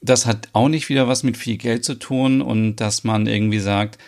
das 0.00 0.26
hat 0.26 0.48
auch 0.52 0.68
nicht 0.68 0.88
wieder 0.88 1.08
was 1.08 1.22
mit 1.22 1.36
viel 1.36 1.56
Geld 1.56 1.84
zu 1.84 1.94
tun 1.94 2.40
und 2.40 2.76
dass 2.76 3.04
man 3.04 3.26
irgendwie 3.26 3.58
sagt, 3.58 3.98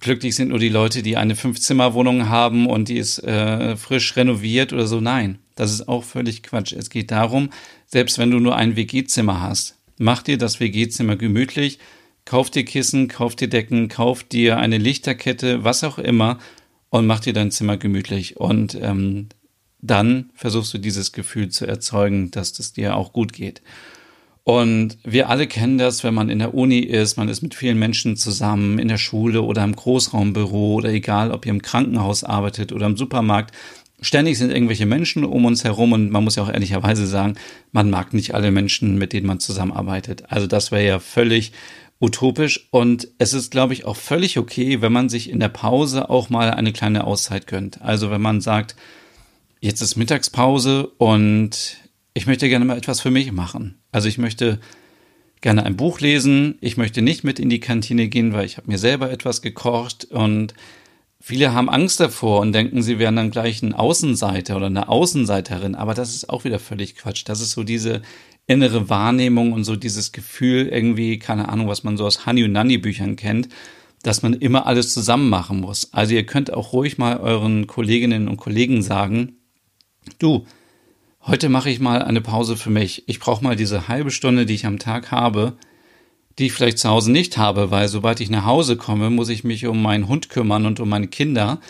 glücklich 0.00 0.34
sind 0.34 0.48
nur 0.48 0.58
die 0.58 0.68
Leute, 0.68 1.02
die 1.02 1.16
eine 1.16 1.36
Fünfzimmerwohnung 1.36 2.28
haben 2.28 2.66
und 2.66 2.88
die 2.88 2.96
ist 2.96 3.22
äh, 3.22 3.76
frisch 3.76 4.16
renoviert 4.16 4.72
oder 4.72 4.86
so. 4.86 5.00
Nein, 5.00 5.38
das 5.54 5.72
ist 5.72 5.88
auch 5.88 6.04
völlig 6.04 6.42
Quatsch. 6.42 6.72
Es 6.72 6.90
geht 6.90 7.10
darum, 7.10 7.50
selbst 7.86 8.18
wenn 8.18 8.30
du 8.30 8.40
nur 8.40 8.56
ein 8.56 8.76
WG-Zimmer 8.76 9.40
hast, 9.40 9.76
mach 9.98 10.22
dir 10.22 10.38
das 10.38 10.58
WG-Zimmer 10.58 11.16
gemütlich, 11.16 11.78
kauf 12.24 12.50
dir 12.50 12.64
Kissen, 12.64 13.08
kauf 13.08 13.36
dir 13.36 13.48
Decken, 13.48 13.88
kauf 13.88 14.24
dir 14.24 14.58
eine 14.58 14.78
Lichterkette, 14.78 15.64
was 15.64 15.84
auch 15.84 15.98
immer 15.98 16.38
und 16.88 17.06
mach 17.06 17.20
dir 17.20 17.32
dein 17.32 17.50
Zimmer 17.50 17.76
gemütlich. 17.76 18.38
Und 18.38 18.76
ähm, 18.80 19.28
dann 19.80 20.30
versuchst 20.34 20.74
du 20.74 20.78
dieses 20.78 21.12
Gefühl 21.12 21.50
zu 21.50 21.66
erzeugen, 21.66 22.30
dass 22.30 22.58
es 22.58 22.72
dir 22.72 22.96
auch 22.96 23.12
gut 23.12 23.32
geht. 23.32 23.62
Und 24.44 24.98
wir 25.04 25.28
alle 25.28 25.46
kennen 25.46 25.78
das, 25.78 26.02
wenn 26.02 26.14
man 26.14 26.30
in 26.30 26.38
der 26.38 26.54
Uni 26.54 26.78
ist, 26.78 27.16
man 27.16 27.28
ist 27.28 27.42
mit 27.42 27.54
vielen 27.54 27.78
Menschen 27.78 28.16
zusammen, 28.16 28.78
in 28.78 28.88
der 28.88 28.98
Schule 28.98 29.42
oder 29.42 29.62
im 29.62 29.76
Großraumbüro 29.76 30.74
oder 30.74 30.90
egal, 30.90 31.30
ob 31.30 31.46
ihr 31.46 31.50
im 31.50 31.62
Krankenhaus 31.62 32.24
arbeitet 32.24 32.72
oder 32.72 32.86
im 32.86 32.96
Supermarkt. 32.96 33.54
Ständig 34.00 34.38
sind 34.38 34.50
irgendwelche 34.50 34.86
Menschen 34.86 35.24
um 35.24 35.44
uns 35.44 35.62
herum 35.62 35.92
und 35.92 36.10
man 36.10 36.24
muss 36.24 36.36
ja 36.36 36.42
auch 36.42 36.48
ehrlicherweise 36.48 37.06
sagen, 37.06 37.34
man 37.70 37.90
mag 37.90 38.14
nicht 38.14 38.34
alle 38.34 38.50
Menschen, 38.50 38.96
mit 38.96 39.12
denen 39.12 39.26
man 39.26 39.40
zusammenarbeitet. 39.40 40.24
Also 40.30 40.46
das 40.46 40.72
wäre 40.72 40.86
ja 40.86 40.98
völlig 41.00 41.52
utopisch 42.00 42.66
und 42.70 43.08
es 43.18 43.34
ist, 43.34 43.50
glaube 43.50 43.74
ich, 43.74 43.84
auch 43.84 43.96
völlig 43.96 44.38
okay, 44.38 44.80
wenn 44.80 44.92
man 44.92 45.10
sich 45.10 45.28
in 45.28 45.38
der 45.38 45.50
Pause 45.50 46.08
auch 46.08 46.30
mal 46.30 46.50
eine 46.50 46.72
kleine 46.72 47.04
Auszeit 47.04 47.46
gönnt. 47.46 47.82
Also 47.82 48.10
wenn 48.10 48.22
man 48.22 48.40
sagt, 48.40 48.74
jetzt 49.60 49.82
ist 49.82 49.96
Mittagspause 49.96 50.86
und 50.86 51.76
ich 52.20 52.26
möchte 52.26 52.50
gerne 52.50 52.66
mal 52.66 52.76
etwas 52.76 53.00
für 53.00 53.10
mich 53.10 53.32
machen. 53.32 53.80
Also 53.92 54.06
ich 54.06 54.18
möchte 54.18 54.60
gerne 55.40 55.64
ein 55.64 55.78
Buch 55.78 56.00
lesen. 56.00 56.58
Ich 56.60 56.76
möchte 56.76 57.00
nicht 57.00 57.24
mit 57.24 57.38
in 57.38 57.48
die 57.48 57.60
Kantine 57.60 58.08
gehen, 58.08 58.34
weil 58.34 58.44
ich 58.44 58.58
habe 58.58 58.70
mir 58.70 58.76
selber 58.76 59.10
etwas 59.10 59.40
gekocht 59.40 60.04
und 60.04 60.52
viele 61.18 61.54
haben 61.54 61.70
Angst 61.70 61.98
davor 61.98 62.40
und 62.40 62.52
denken, 62.52 62.82
sie 62.82 62.98
wären 62.98 63.16
dann 63.16 63.30
gleich 63.30 63.62
ein 63.62 63.72
Außenseiter 63.72 64.58
oder 64.58 64.66
eine 64.66 64.90
Außenseiterin. 64.90 65.74
Aber 65.74 65.94
das 65.94 66.14
ist 66.14 66.28
auch 66.28 66.44
wieder 66.44 66.58
völlig 66.58 66.94
Quatsch. 66.94 67.22
Das 67.24 67.40
ist 67.40 67.52
so 67.52 67.62
diese 67.62 68.02
innere 68.46 68.90
Wahrnehmung 68.90 69.54
und 69.54 69.64
so 69.64 69.74
dieses 69.74 70.12
Gefühl 70.12 70.66
irgendwie, 70.66 71.18
keine 71.18 71.48
Ahnung, 71.48 71.68
was 71.68 71.84
man 71.84 71.96
so 71.96 72.04
aus 72.04 72.26
Honey 72.26 72.44
und 72.44 72.52
Nanny 72.52 72.76
Büchern 72.76 73.16
kennt, 73.16 73.48
dass 74.02 74.20
man 74.20 74.34
immer 74.34 74.66
alles 74.66 74.92
zusammen 74.92 75.30
machen 75.30 75.58
muss. 75.62 75.94
Also 75.94 76.12
ihr 76.12 76.26
könnt 76.26 76.52
auch 76.52 76.74
ruhig 76.74 76.98
mal 76.98 77.16
euren 77.16 77.66
Kolleginnen 77.66 78.28
und 78.28 78.36
Kollegen 78.36 78.82
sagen, 78.82 79.38
du, 80.18 80.44
heute 81.26 81.48
mache 81.48 81.70
ich 81.70 81.80
mal 81.80 82.02
eine 82.02 82.20
Pause 82.20 82.56
für 82.56 82.70
mich. 82.70 83.04
Ich 83.06 83.20
brauche 83.20 83.44
mal 83.44 83.56
diese 83.56 83.88
halbe 83.88 84.10
Stunde, 84.10 84.46
die 84.46 84.54
ich 84.54 84.66
am 84.66 84.78
Tag 84.78 85.10
habe, 85.10 85.54
die 86.38 86.46
ich 86.46 86.52
vielleicht 86.52 86.78
zu 86.78 86.88
Hause 86.88 87.12
nicht 87.12 87.38
habe, 87.38 87.70
weil 87.70 87.88
sobald 87.88 88.20
ich 88.20 88.30
nach 88.30 88.44
Hause 88.44 88.76
komme, 88.76 89.10
muss 89.10 89.28
ich 89.28 89.44
mich 89.44 89.66
um 89.66 89.82
meinen 89.82 90.08
Hund 90.08 90.30
kümmern 90.30 90.66
und 90.66 90.80
um 90.80 90.88
meine 90.88 91.08
Kinder 91.08 91.60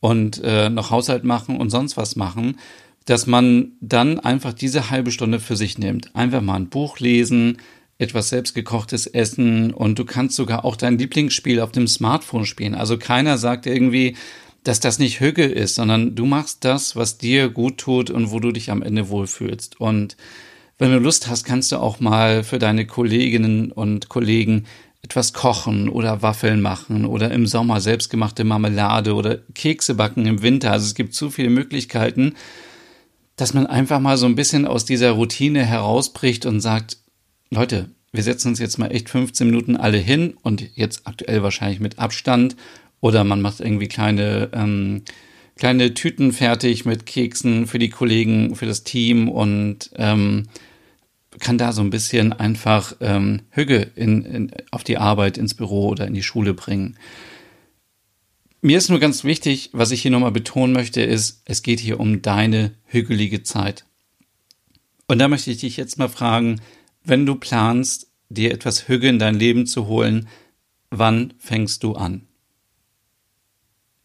und 0.00 0.42
äh, 0.42 0.70
noch 0.70 0.90
Haushalt 0.90 1.24
machen 1.24 1.56
und 1.56 1.70
sonst 1.70 1.96
was 1.96 2.16
machen, 2.16 2.58
dass 3.04 3.26
man 3.26 3.72
dann 3.80 4.18
einfach 4.18 4.52
diese 4.54 4.90
halbe 4.90 5.10
Stunde 5.10 5.40
für 5.40 5.56
sich 5.56 5.78
nimmt. 5.78 6.14
Einfach 6.16 6.40
mal 6.40 6.54
ein 6.54 6.70
Buch 6.70 6.98
lesen, 6.98 7.58
etwas 7.98 8.30
selbstgekochtes 8.30 9.06
essen 9.06 9.72
und 9.72 9.98
du 9.98 10.04
kannst 10.04 10.36
sogar 10.36 10.64
auch 10.64 10.76
dein 10.76 10.98
Lieblingsspiel 10.98 11.60
auf 11.60 11.72
dem 11.72 11.86
Smartphone 11.86 12.46
spielen. 12.46 12.74
Also 12.74 12.98
keiner 12.98 13.38
sagt 13.38 13.66
irgendwie, 13.66 14.16
dass 14.64 14.80
das 14.80 14.98
nicht 14.98 15.20
Hüge 15.20 15.44
ist, 15.44 15.76
sondern 15.76 16.14
du 16.14 16.24
machst 16.24 16.64
das, 16.64 16.96
was 16.96 17.18
dir 17.18 17.50
gut 17.50 17.78
tut 17.78 18.10
und 18.10 18.30
wo 18.30 18.40
du 18.40 18.50
dich 18.50 18.70
am 18.70 18.82
Ende 18.82 19.08
wohlfühlst. 19.10 19.80
Und 19.80 20.16
wenn 20.78 20.90
du 20.90 20.98
Lust 20.98 21.28
hast, 21.28 21.44
kannst 21.44 21.70
du 21.70 21.76
auch 21.76 22.00
mal 22.00 22.42
für 22.42 22.58
deine 22.58 22.86
Kolleginnen 22.86 23.70
und 23.70 24.08
Kollegen 24.08 24.64
etwas 25.02 25.34
kochen 25.34 25.90
oder 25.90 26.22
Waffeln 26.22 26.62
machen 26.62 27.04
oder 27.04 27.30
im 27.30 27.46
Sommer 27.46 27.82
selbstgemachte 27.82 28.42
Marmelade 28.42 29.14
oder 29.14 29.38
Kekse 29.54 29.94
backen 29.94 30.24
im 30.24 30.40
Winter. 30.40 30.72
Also 30.72 30.86
es 30.86 30.94
gibt 30.94 31.14
zu 31.14 31.28
viele 31.30 31.50
Möglichkeiten, 31.50 32.34
dass 33.36 33.52
man 33.52 33.66
einfach 33.66 34.00
mal 34.00 34.16
so 34.16 34.24
ein 34.24 34.34
bisschen 34.34 34.66
aus 34.66 34.86
dieser 34.86 35.10
Routine 35.10 35.64
herausbricht 35.64 36.46
und 36.46 36.60
sagt, 36.60 36.96
Leute, 37.50 37.90
wir 38.12 38.22
setzen 38.22 38.48
uns 38.48 38.60
jetzt 38.60 38.78
mal 38.78 38.92
echt 38.92 39.10
15 39.10 39.46
Minuten 39.46 39.76
alle 39.76 39.98
hin 39.98 40.38
und 40.40 40.64
jetzt 40.74 41.06
aktuell 41.06 41.42
wahrscheinlich 41.42 41.80
mit 41.80 41.98
Abstand 41.98 42.56
oder 43.04 43.22
man 43.22 43.42
macht 43.42 43.60
irgendwie 43.60 43.86
kleine, 43.86 44.48
ähm, 44.54 45.02
kleine 45.56 45.92
Tüten 45.92 46.32
fertig 46.32 46.86
mit 46.86 47.04
Keksen 47.04 47.66
für 47.66 47.78
die 47.78 47.90
Kollegen, 47.90 48.56
für 48.56 48.64
das 48.64 48.82
Team 48.82 49.28
und 49.28 49.90
ähm, 49.96 50.44
kann 51.38 51.58
da 51.58 51.72
so 51.72 51.82
ein 51.82 51.90
bisschen 51.90 52.32
einfach 52.32 52.96
ähm, 53.00 53.42
Hüge 53.50 53.90
in, 53.94 54.24
in, 54.24 54.52
auf 54.70 54.84
die 54.84 54.96
Arbeit, 54.96 55.36
ins 55.36 55.52
Büro 55.52 55.88
oder 55.88 56.06
in 56.06 56.14
die 56.14 56.22
Schule 56.22 56.54
bringen. 56.54 56.96
Mir 58.62 58.78
ist 58.78 58.88
nur 58.88 59.00
ganz 59.00 59.22
wichtig, 59.22 59.68
was 59.74 59.90
ich 59.90 60.00
hier 60.00 60.10
nochmal 60.10 60.32
betonen 60.32 60.72
möchte, 60.72 61.02
ist, 61.02 61.42
es 61.44 61.62
geht 61.62 61.80
hier 61.80 62.00
um 62.00 62.22
deine 62.22 62.70
hügelige 62.86 63.42
Zeit. 63.42 63.84
Und 65.08 65.18
da 65.18 65.28
möchte 65.28 65.50
ich 65.50 65.58
dich 65.58 65.76
jetzt 65.76 65.98
mal 65.98 66.08
fragen, 66.08 66.62
wenn 67.04 67.26
du 67.26 67.34
planst, 67.34 68.06
dir 68.30 68.50
etwas 68.50 68.88
Hüge 68.88 69.08
in 69.08 69.18
dein 69.18 69.34
Leben 69.34 69.66
zu 69.66 69.88
holen, 69.88 70.26
wann 70.88 71.34
fängst 71.36 71.82
du 71.82 71.92
an? 71.96 72.26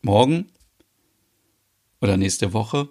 Morgen? 0.02 0.48
Oder 2.02 2.18
nächste 2.18 2.54
Woche? 2.54 2.90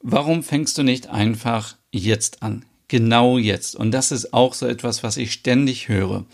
Warum 0.00 0.42
fängst 0.42 0.76
du 0.78 0.82
nicht 0.82 1.08
einfach 1.08 1.76
jetzt 1.90 2.42
an? 2.42 2.64
genau 2.92 3.38
jetzt. 3.38 3.74
Und 3.74 3.90
das 3.90 4.12
ist 4.12 4.34
auch 4.34 4.52
so 4.52 4.66
etwas, 4.66 5.02
was 5.02 5.16
ich 5.16 5.32
ständig 5.32 5.88
höre. 5.88 6.26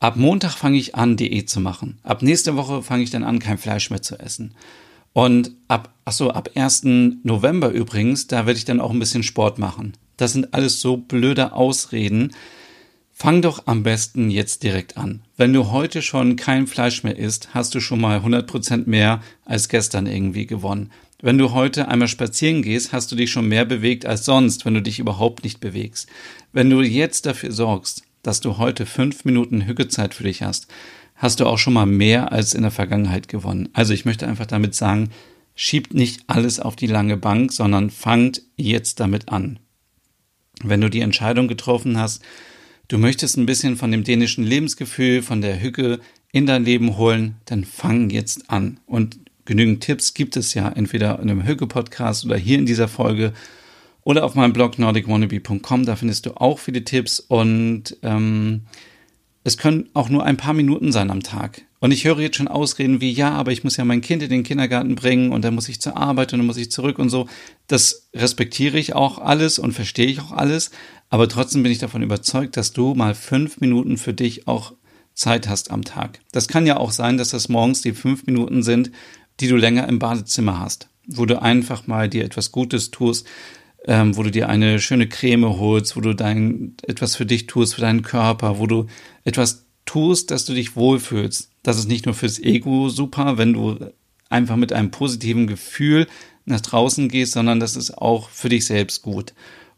Ab 0.00 0.16
Montag 0.16 0.54
fange 0.54 0.76
ich 0.76 0.96
an, 0.96 1.16
Diät 1.16 1.48
zu 1.48 1.60
machen. 1.60 2.00
Ab 2.02 2.22
nächste 2.22 2.56
Woche 2.56 2.82
fange 2.82 3.04
ich 3.04 3.10
dann 3.10 3.22
an, 3.22 3.38
kein 3.38 3.56
Fleisch 3.56 3.88
mehr 3.88 4.02
zu 4.02 4.18
essen. 4.18 4.56
Und 5.12 5.52
ab, 5.68 5.94
ach 6.04 6.12
so, 6.12 6.32
ab 6.32 6.50
1. 6.56 6.82
November 7.22 7.70
übrigens, 7.70 8.26
da 8.26 8.46
werde 8.46 8.58
ich 8.58 8.64
dann 8.64 8.80
auch 8.80 8.90
ein 8.90 8.98
bisschen 8.98 9.22
Sport 9.22 9.60
machen. 9.60 9.92
Das 10.16 10.32
sind 10.32 10.52
alles 10.54 10.80
so 10.80 10.96
blöde 10.96 11.52
Ausreden. 11.52 12.32
Fang 13.12 13.40
doch 13.40 13.68
am 13.68 13.84
besten 13.84 14.28
jetzt 14.28 14.64
direkt 14.64 14.96
an. 14.96 15.22
Wenn 15.42 15.54
du 15.54 15.72
heute 15.72 16.02
schon 16.02 16.36
kein 16.36 16.68
Fleisch 16.68 17.02
mehr 17.02 17.18
isst, 17.18 17.48
hast 17.52 17.74
du 17.74 17.80
schon 17.80 18.00
mal 18.00 18.20
100% 18.20 18.88
mehr 18.88 19.20
als 19.44 19.68
gestern 19.68 20.06
irgendwie 20.06 20.46
gewonnen. 20.46 20.92
Wenn 21.20 21.36
du 21.36 21.50
heute 21.50 21.88
einmal 21.88 22.06
spazieren 22.06 22.62
gehst, 22.62 22.92
hast 22.92 23.10
du 23.10 23.16
dich 23.16 23.32
schon 23.32 23.48
mehr 23.48 23.64
bewegt 23.64 24.06
als 24.06 24.24
sonst, 24.24 24.64
wenn 24.64 24.74
du 24.74 24.80
dich 24.80 25.00
überhaupt 25.00 25.42
nicht 25.42 25.58
bewegst. 25.58 26.08
Wenn 26.52 26.70
du 26.70 26.80
jetzt 26.80 27.26
dafür 27.26 27.50
sorgst, 27.50 28.04
dass 28.22 28.40
du 28.40 28.58
heute 28.58 28.86
fünf 28.86 29.24
Minuten 29.24 29.66
Hückezeit 29.66 30.14
für 30.14 30.22
dich 30.22 30.42
hast, 30.42 30.68
hast 31.16 31.40
du 31.40 31.46
auch 31.46 31.58
schon 31.58 31.72
mal 31.72 31.86
mehr 31.86 32.30
als 32.30 32.54
in 32.54 32.62
der 32.62 32.70
Vergangenheit 32.70 33.26
gewonnen. 33.26 33.68
Also 33.72 33.94
ich 33.94 34.04
möchte 34.04 34.28
einfach 34.28 34.46
damit 34.46 34.76
sagen, 34.76 35.10
schiebt 35.56 35.92
nicht 35.92 36.22
alles 36.28 36.60
auf 36.60 36.76
die 36.76 36.86
lange 36.86 37.16
Bank, 37.16 37.52
sondern 37.52 37.90
fangt 37.90 38.42
jetzt 38.54 39.00
damit 39.00 39.28
an. 39.28 39.58
Wenn 40.62 40.80
du 40.80 40.88
die 40.88 41.00
Entscheidung 41.00 41.48
getroffen 41.48 41.98
hast, 41.98 42.22
du 42.92 42.98
möchtest 42.98 43.38
ein 43.38 43.46
bisschen 43.46 43.76
von 43.76 43.90
dem 43.90 44.04
dänischen 44.04 44.44
Lebensgefühl, 44.44 45.22
von 45.22 45.40
der 45.40 45.62
Hücke 45.62 46.00
in 46.30 46.44
dein 46.44 46.64
Leben 46.64 46.98
holen, 46.98 47.36
dann 47.46 47.64
fang 47.64 48.10
jetzt 48.10 48.50
an. 48.50 48.80
Und 48.84 49.18
genügend 49.46 49.82
Tipps 49.82 50.12
gibt 50.12 50.36
es 50.36 50.52
ja 50.52 50.68
entweder 50.68 51.18
in 51.18 51.30
einem 51.30 51.46
Hücke-Podcast 51.46 52.26
oder 52.26 52.36
hier 52.36 52.58
in 52.58 52.66
dieser 52.66 52.88
Folge 52.88 53.32
oder 54.04 54.24
auf 54.24 54.34
meinem 54.34 54.52
Blog 54.52 54.78
nordicwannabe.com. 54.78 55.86
Da 55.86 55.96
findest 55.96 56.26
du 56.26 56.32
auch 56.36 56.58
viele 56.58 56.84
Tipps 56.84 57.18
und 57.18 57.96
ähm, 58.02 58.62
es 59.42 59.56
können 59.56 59.88
auch 59.94 60.10
nur 60.10 60.24
ein 60.24 60.36
paar 60.36 60.54
Minuten 60.54 60.92
sein 60.92 61.10
am 61.10 61.22
Tag. 61.22 61.62
Und 61.80 61.90
ich 61.90 62.04
höre 62.04 62.20
jetzt 62.20 62.36
schon 62.36 62.46
Ausreden 62.46 63.00
wie, 63.00 63.10
ja, 63.10 63.32
aber 63.32 63.50
ich 63.50 63.64
muss 63.64 63.76
ja 63.76 63.84
mein 63.84 64.02
Kind 64.02 64.22
in 64.22 64.30
den 64.30 64.44
Kindergarten 64.44 64.94
bringen 64.94 65.32
und 65.32 65.44
dann 65.44 65.54
muss 65.54 65.68
ich 65.68 65.80
zur 65.80 65.96
Arbeit 65.96 66.32
und 66.32 66.38
dann 66.38 66.46
muss 66.46 66.56
ich 66.56 66.70
zurück 66.70 66.98
und 67.00 67.08
so. 67.08 67.26
Das 67.66 68.08
respektiere 68.14 68.78
ich 68.78 68.94
auch 68.94 69.18
alles 69.18 69.58
und 69.58 69.72
verstehe 69.72 70.06
ich 70.06 70.20
auch 70.20 70.30
alles. 70.30 70.70
Aber 71.12 71.28
trotzdem 71.28 71.62
bin 71.62 71.70
ich 71.70 71.78
davon 71.78 72.02
überzeugt, 72.02 72.56
dass 72.56 72.72
du 72.72 72.94
mal 72.94 73.14
fünf 73.14 73.60
Minuten 73.60 73.98
für 73.98 74.14
dich 74.14 74.48
auch 74.48 74.72
Zeit 75.12 75.46
hast 75.46 75.70
am 75.70 75.84
Tag. 75.84 76.20
Das 76.32 76.48
kann 76.48 76.64
ja 76.64 76.78
auch 76.78 76.90
sein, 76.90 77.18
dass 77.18 77.28
das 77.28 77.50
morgens 77.50 77.82
die 77.82 77.92
fünf 77.92 78.24
Minuten 78.24 78.62
sind, 78.62 78.90
die 79.38 79.46
du 79.46 79.56
länger 79.56 79.86
im 79.90 79.98
Badezimmer 79.98 80.58
hast, 80.58 80.88
wo 81.06 81.26
du 81.26 81.42
einfach 81.42 81.86
mal 81.86 82.08
dir 82.08 82.24
etwas 82.24 82.50
Gutes 82.50 82.92
tust, 82.92 83.26
ähm, 83.84 84.16
wo 84.16 84.22
du 84.22 84.30
dir 84.30 84.48
eine 84.48 84.80
schöne 84.80 85.06
Creme 85.06 85.58
holst, 85.58 85.96
wo 85.96 86.00
du 86.00 86.14
dein 86.14 86.76
etwas 86.82 87.14
für 87.14 87.26
dich 87.26 87.46
tust, 87.46 87.74
für 87.74 87.82
deinen 87.82 88.00
Körper, 88.00 88.58
wo 88.58 88.66
du 88.66 88.86
etwas 89.22 89.66
tust, 89.84 90.30
dass 90.30 90.46
du 90.46 90.54
dich 90.54 90.76
wohlfühlst. 90.76 91.50
Das 91.62 91.76
ist 91.76 91.88
nicht 91.88 92.06
nur 92.06 92.14
fürs 92.14 92.38
Ego 92.38 92.88
super, 92.88 93.36
wenn 93.36 93.52
du 93.52 93.78
einfach 94.30 94.56
mit 94.56 94.72
einem 94.72 94.90
positiven 94.90 95.46
Gefühl 95.46 96.06
nach 96.46 96.62
draußen 96.62 97.10
gehst, 97.10 97.32
sondern 97.32 97.60
das 97.60 97.76
ist 97.76 97.98
auch 97.98 98.30
für 98.30 98.48
dich 98.48 98.64
selbst 98.64 99.02
gut. 99.02 99.34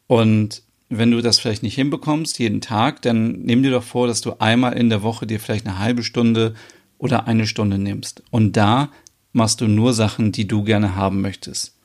Und 0.07 0.63
wenn 0.89 1.11
du 1.11 1.21
das 1.21 1.39
vielleicht 1.39 1.63
nicht 1.63 1.75
hinbekommst, 1.75 2.39
jeden 2.39 2.61
Tag, 2.61 3.03
dann 3.03 3.41
nimm 3.41 3.63
dir 3.63 3.71
doch 3.71 3.83
vor, 3.83 4.07
dass 4.07 4.21
du 4.21 4.35
einmal 4.39 4.75
in 4.75 4.91
der 4.91 5.03
Woche 5.03 5.27
dir 5.27 5.41
vielleicht 5.41 5.67
eine 5.67 5.79
halbe 5.79 6.03
Stunde 6.03 6.55
oder 6.99 7.27
eine 7.27 7.47
Stunde 7.47 7.79
nimmst. 7.79 8.23
Und 8.31 8.57
da 8.57 8.91
machst 9.33 9.61
du 9.61 9.67
nur 9.67 9.93
Sachen, 9.93 10.33
die 10.33 10.47
du 10.47 10.63
gerne 10.63 10.95
haben 10.95 11.21
möchtest. 11.21 11.77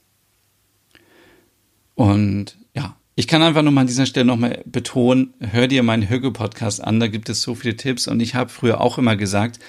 Und 1.96 2.58
ja, 2.76 2.96
ich 3.16 3.28
kann 3.28 3.42
einfach 3.42 3.64
nur 3.64 3.72
mal 3.72 3.82
an 3.82 3.88
dieser 3.88 4.06
Stelle 4.06 4.26
nochmal 4.26 4.64
betonen, 4.66 5.34
hör 5.40 5.68
dir 5.68 5.84
meinen 5.84 6.08
Höge-Podcast 6.08 6.82
an, 6.82 7.00
da 7.00 7.08
gibt 7.08 7.30
es 7.30 7.42
so 7.42 7.56
viele 7.56 7.76
Tipps 7.76 8.08
und 8.08 8.20
ich 8.22 8.36
habe 8.36 8.50
früher 8.50 8.80
auch 8.80 8.98
immer 8.98 9.16
gesagt, 9.16 9.60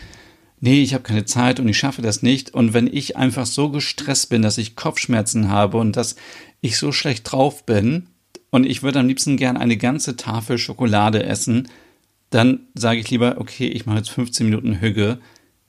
nee, 0.60 0.82
ich 0.82 0.94
habe 0.94 1.02
keine 1.02 1.24
Zeit 1.24 1.58
und 1.58 1.68
ich 1.68 1.78
schaffe 1.78 2.02
das 2.02 2.22
nicht. 2.22 2.54
Und 2.54 2.74
wenn 2.74 2.86
ich 2.86 3.16
einfach 3.16 3.46
so 3.46 3.70
gestresst 3.70 4.28
bin, 4.28 4.42
dass 4.42 4.58
ich 4.58 4.76
Kopfschmerzen 4.76 5.48
habe 5.48 5.78
und 5.78 5.96
dass 5.96 6.16
ich 6.60 6.76
so 6.76 6.92
schlecht 6.92 7.32
drauf 7.32 7.64
bin 7.64 8.09
und 8.50 8.66
ich 8.66 8.82
würde 8.82 9.00
am 9.00 9.08
liebsten 9.08 9.36
gern 9.36 9.56
eine 9.56 9.76
ganze 9.76 10.16
Tafel 10.16 10.58
Schokolade 10.58 11.22
essen, 11.22 11.68
dann 12.30 12.60
sage 12.74 13.00
ich 13.00 13.10
lieber, 13.10 13.36
okay, 13.38 13.66
ich 13.66 13.86
mache 13.86 13.98
jetzt 13.98 14.10
15 14.10 14.46
Minuten 14.46 14.80
Hüge, 14.80 15.18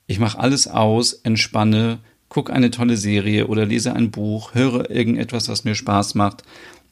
ich 0.06 0.18
mache 0.18 0.38
alles 0.38 0.68
aus, 0.68 1.12
entspanne, 1.12 1.98
guck 2.28 2.50
eine 2.50 2.70
tolle 2.70 2.96
Serie 2.96 3.46
oder 3.46 3.66
lese 3.66 3.94
ein 3.94 4.10
Buch, 4.10 4.54
höre 4.54 4.90
irgendetwas, 4.90 5.48
was 5.48 5.64
mir 5.64 5.74
Spaß 5.74 6.14
macht, 6.14 6.42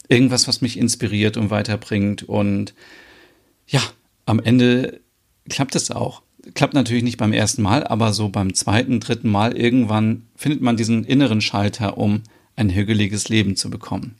irgendwas, 0.07 0.47
was 0.47 0.61
mich 0.61 0.77
inspiriert 0.77 1.37
und 1.37 1.49
weiterbringt. 1.49 2.23
Und 2.23 2.73
ja, 3.67 3.81
am 4.25 4.39
Ende 4.39 4.99
klappt 5.49 5.75
es 5.75 5.89
auch. 5.89 6.21
Klappt 6.53 6.73
natürlich 6.73 7.03
nicht 7.03 7.17
beim 7.17 7.33
ersten 7.33 7.61
Mal, 7.61 7.85
aber 7.85 8.13
so 8.13 8.29
beim 8.29 8.53
zweiten, 8.53 8.99
dritten 8.99 9.29
Mal 9.29 9.55
irgendwann 9.55 10.27
findet 10.35 10.61
man 10.61 10.77
diesen 10.77 11.05
inneren 11.05 11.41
Schalter, 11.41 11.97
um 11.97 12.23
ein 12.55 12.69
hügeliges 12.69 13.29
Leben 13.29 13.55
zu 13.55 13.69
bekommen. 13.69 14.15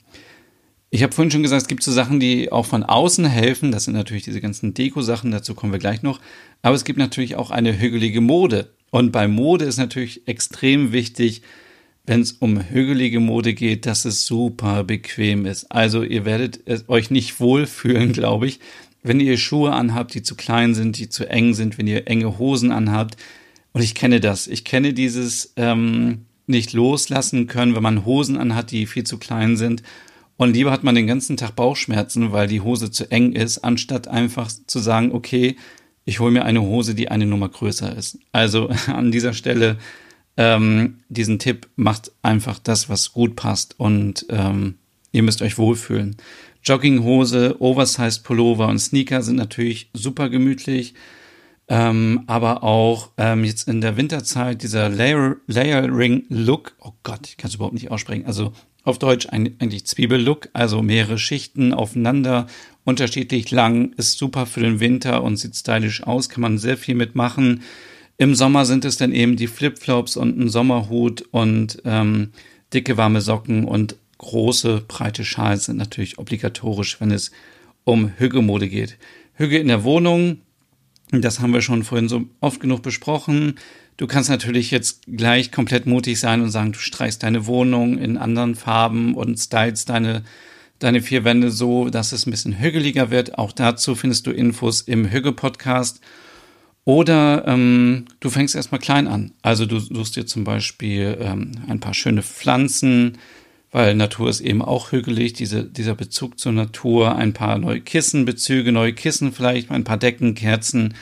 Ich 0.94 1.02
habe 1.02 1.14
vorhin 1.14 1.30
schon 1.30 1.42
gesagt, 1.42 1.62
es 1.62 1.68
gibt 1.68 1.82
so 1.82 1.90
Sachen, 1.90 2.20
die 2.20 2.52
auch 2.52 2.66
von 2.66 2.82
außen 2.82 3.24
helfen. 3.24 3.72
Das 3.72 3.84
sind 3.84 3.94
natürlich 3.94 4.24
diese 4.24 4.42
ganzen 4.42 4.74
Deko-Sachen, 4.74 5.30
dazu 5.30 5.54
kommen 5.54 5.72
wir 5.72 5.78
gleich 5.78 6.02
noch. 6.02 6.20
Aber 6.60 6.74
es 6.74 6.84
gibt 6.84 6.98
natürlich 6.98 7.34
auch 7.34 7.50
eine 7.50 7.80
hügelige 7.80 8.20
Mode. 8.20 8.74
Und 8.90 9.10
bei 9.10 9.26
Mode 9.26 9.64
ist 9.64 9.78
natürlich 9.78 10.28
extrem 10.28 10.92
wichtig, 10.92 11.40
wenn 12.04 12.20
es 12.20 12.32
um 12.32 12.60
hügelige 12.60 13.20
Mode 13.20 13.54
geht, 13.54 13.86
dass 13.86 14.04
es 14.04 14.26
super 14.26 14.84
bequem 14.84 15.46
ist. 15.46 15.72
Also 15.72 16.02
ihr 16.02 16.26
werdet 16.26 16.60
euch 16.88 17.10
nicht 17.10 17.40
wohlfühlen, 17.40 18.12
glaube 18.12 18.46
ich, 18.46 18.60
wenn 19.02 19.18
ihr 19.18 19.38
Schuhe 19.38 19.72
anhabt, 19.72 20.12
die 20.12 20.22
zu 20.22 20.34
klein 20.34 20.74
sind, 20.74 20.98
die 20.98 21.08
zu 21.08 21.26
eng 21.26 21.54
sind, 21.54 21.78
wenn 21.78 21.86
ihr 21.86 22.06
enge 22.06 22.38
Hosen 22.38 22.70
anhabt. 22.70 23.16
Und 23.72 23.80
ich 23.80 23.94
kenne 23.94 24.20
das. 24.20 24.46
Ich 24.46 24.62
kenne 24.66 24.92
dieses 24.92 25.54
ähm, 25.56 26.26
nicht 26.46 26.74
loslassen 26.74 27.46
können, 27.46 27.74
wenn 27.74 27.82
man 27.82 28.04
Hosen 28.04 28.36
anhat, 28.36 28.72
die 28.72 28.84
viel 28.84 29.04
zu 29.04 29.16
klein 29.16 29.56
sind. 29.56 29.82
Und 30.36 30.54
lieber 30.54 30.70
hat 30.70 30.82
man 30.82 30.94
den 30.94 31.06
ganzen 31.06 31.36
Tag 31.36 31.54
Bauchschmerzen, 31.54 32.32
weil 32.32 32.48
die 32.48 32.60
Hose 32.60 32.90
zu 32.90 33.10
eng 33.10 33.32
ist, 33.32 33.58
anstatt 33.58 34.08
einfach 34.08 34.50
zu 34.66 34.78
sagen, 34.78 35.12
okay, 35.12 35.56
ich 36.04 36.20
hole 36.20 36.32
mir 36.32 36.44
eine 36.44 36.62
Hose, 36.62 36.94
die 36.94 37.10
eine 37.10 37.26
Nummer 37.26 37.48
größer 37.48 37.96
ist. 37.96 38.18
Also 38.32 38.68
an 38.86 39.12
dieser 39.12 39.34
Stelle 39.34 39.78
ähm, 40.36 40.98
diesen 41.08 41.38
Tipp, 41.38 41.68
macht 41.76 42.12
einfach 42.22 42.58
das, 42.58 42.88
was 42.88 43.12
gut 43.12 43.36
passt 43.36 43.78
und 43.78 44.26
ähm, 44.30 44.76
ihr 45.12 45.22
müsst 45.22 45.42
euch 45.42 45.58
wohlfühlen. 45.58 46.16
Jogginghose, 46.64 47.56
Oversized 47.60 48.24
Pullover 48.24 48.68
und 48.68 48.78
Sneaker 48.78 49.22
sind 49.22 49.36
natürlich 49.36 49.90
super 49.92 50.28
gemütlich, 50.28 50.94
ähm, 51.68 52.22
aber 52.26 52.62
auch 52.62 53.10
ähm, 53.18 53.44
jetzt 53.44 53.68
in 53.68 53.80
der 53.80 53.96
Winterzeit 53.96 54.62
dieser 54.62 54.88
Layer 54.88 55.36
Layering 55.46 56.24
Look, 56.28 56.74
oh 56.80 56.92
Gott, 57.02 57.28
ich 57.28 57.36
kann 57.36 57.48
es 57.48 57.56
überhaupt 57.56 57.74
nicht 57.74 57.90
aussprechen, 57.90 58.26
also 58.26 58.52
auf 58.84 58.98
Deutsch 58.98 59.28
eigentlich 59.30 59.86
Zwiebellook, 59.86 60.48
also 60.52 60.82
mehrere 60.82 61.18
Schichten 61.18 61.72
aufeinander, 61.72 62.46
unterschiedlich 62.84 63.50
lang, 63.50 63.92
ist 63.96 64.18
super 64.18 64.46
für 64.46 64.60
den 64.60 64.80
Winter 64.80 65.22
und 65.22 65.36
sieht 65.36 65.54
stylisch 65.54 66.02
aus, 66.02 66.28
kann 66.28 66.40
man 66.42 66.58
sehr 66.58 66.76
viel 66.76 66.94
mitmachen. 66.94 67.62
Im 68.18 68.34
Sommer 68.34 68.64
sind 68.64 68.84
es 68.84 68.96
dann 68.96 69.12
eben 69.12 69.36
die 69.36 69.46
Flipflops 69.46 70.16
und 70.16 70.38
ein 70.38 70.48
Sommerhut 70.48 71.22
und 71.30 71.80
ähm, 71.84 72.30
dicke 72.72 72.96
warme 72.96 73.20
Socken 73.20 73.64
und 73.64 73.96
große 74.18 74.84
breite 74.86 75.24
Schals 75.24 75.66
sind 75.66 75.76
natürlich 75.76 76.18
obligatorisch, 76.18 77.00
wenn 77.00 77.10
es 77.10 77.30
um 77.84 78.12
Hüggemode 78.18 78.68
geht. 78.68 78.98
Hüge 79.34 79.58
in 79.58 79.68
der 79.68 79.84
Wohnung, 79.84 80.38
das 81.20 81.40
haben 81.40 81.52
wir 81.52 81.60
schon 81.60 81.84
vorhin 81.84 82.08
so 82.08 82.24
oft 82.40 82.60
genug 82.60 82.82
besprochen. 82.82 83.56
Du 83.98 84.06
kannst 84.06 84.30
natürlich 84.30 84.70
jetzt 84.70 85.02
gleich 85.06 85.52
komplett 85.52 85.86
mutig 85.86 86.18
sein 86.18 86.40
und 86.40 86.50
sagen, 86.50 86.72
du 86.72 86.78
streichst 86.78 87.22
deine 87.22 87.46
Wohnung 87.46 87.98
in 87.98 88.16
anderen 88.16 88.54
Farben 88.54 89.14
und 89.14 89.38
stylst 89.38 89.90
deine, 89.90 90.22
deine 90.78 91.02
vier 91.02 91.24
Wände 91.24 91.50
so, 91.50 91.90
dass 91.90 92.12
es 92.12 92.26
ein 92.26 92.30
bisschen 92.30 92.58
hügeliger 92.58 93.10
wird. 93.10 93.38
Auch 93.38 93.52
dazu 93.52 93.94
findest 93.94 94.26
du 94.26 94.30
Infos 94.30 94.80
im 94.80 95.10
Hügge-Podcast. 95.10 96.00
Oder 96.84 97.46
ähm, 97.46 98.06
du 98.18 98.30
fängst 98.30 98.56
erstmal 98.56 98.80
klein 98.80 99.06
an. 99.06 99.32
Also 99.42 99.66
du 99.66 99.78
suchst 99.78 100.16
dir 100.16 100.26
zum 100.26 100.44
Beispiel 100.44 101.16
ähm, 101.20 101.52
ein 101.68 101.78
paar 101.78 101.94
schöne 101.94 102.22
Pflanzen, 102.22 103.18
weil 103.72 103.94
Natur 103.94 104.28
ist 104.28 104.40
eben 104.40 104.62
auch 104.62 104.92
hügelig, 104.92 105.32
diese, 105.32 105.64
dieser 105.64 105.94
Bezug 105.94 106.38
zur 106.38 106.52
Natur, 106.52 107.16
ein 107.16 107.32
paar 107.32 107.58
neue 107.58 107.80
Kissenbezüge, 107.80 108.70
neue 108.70 108.92
Kissen 108.92 109.32
vielleicht, 109.32 109.70
ein 109.70 109.84
paar 109.84 109.96
Decken, 109.96 110.34
Kerzen, 110.34 110.94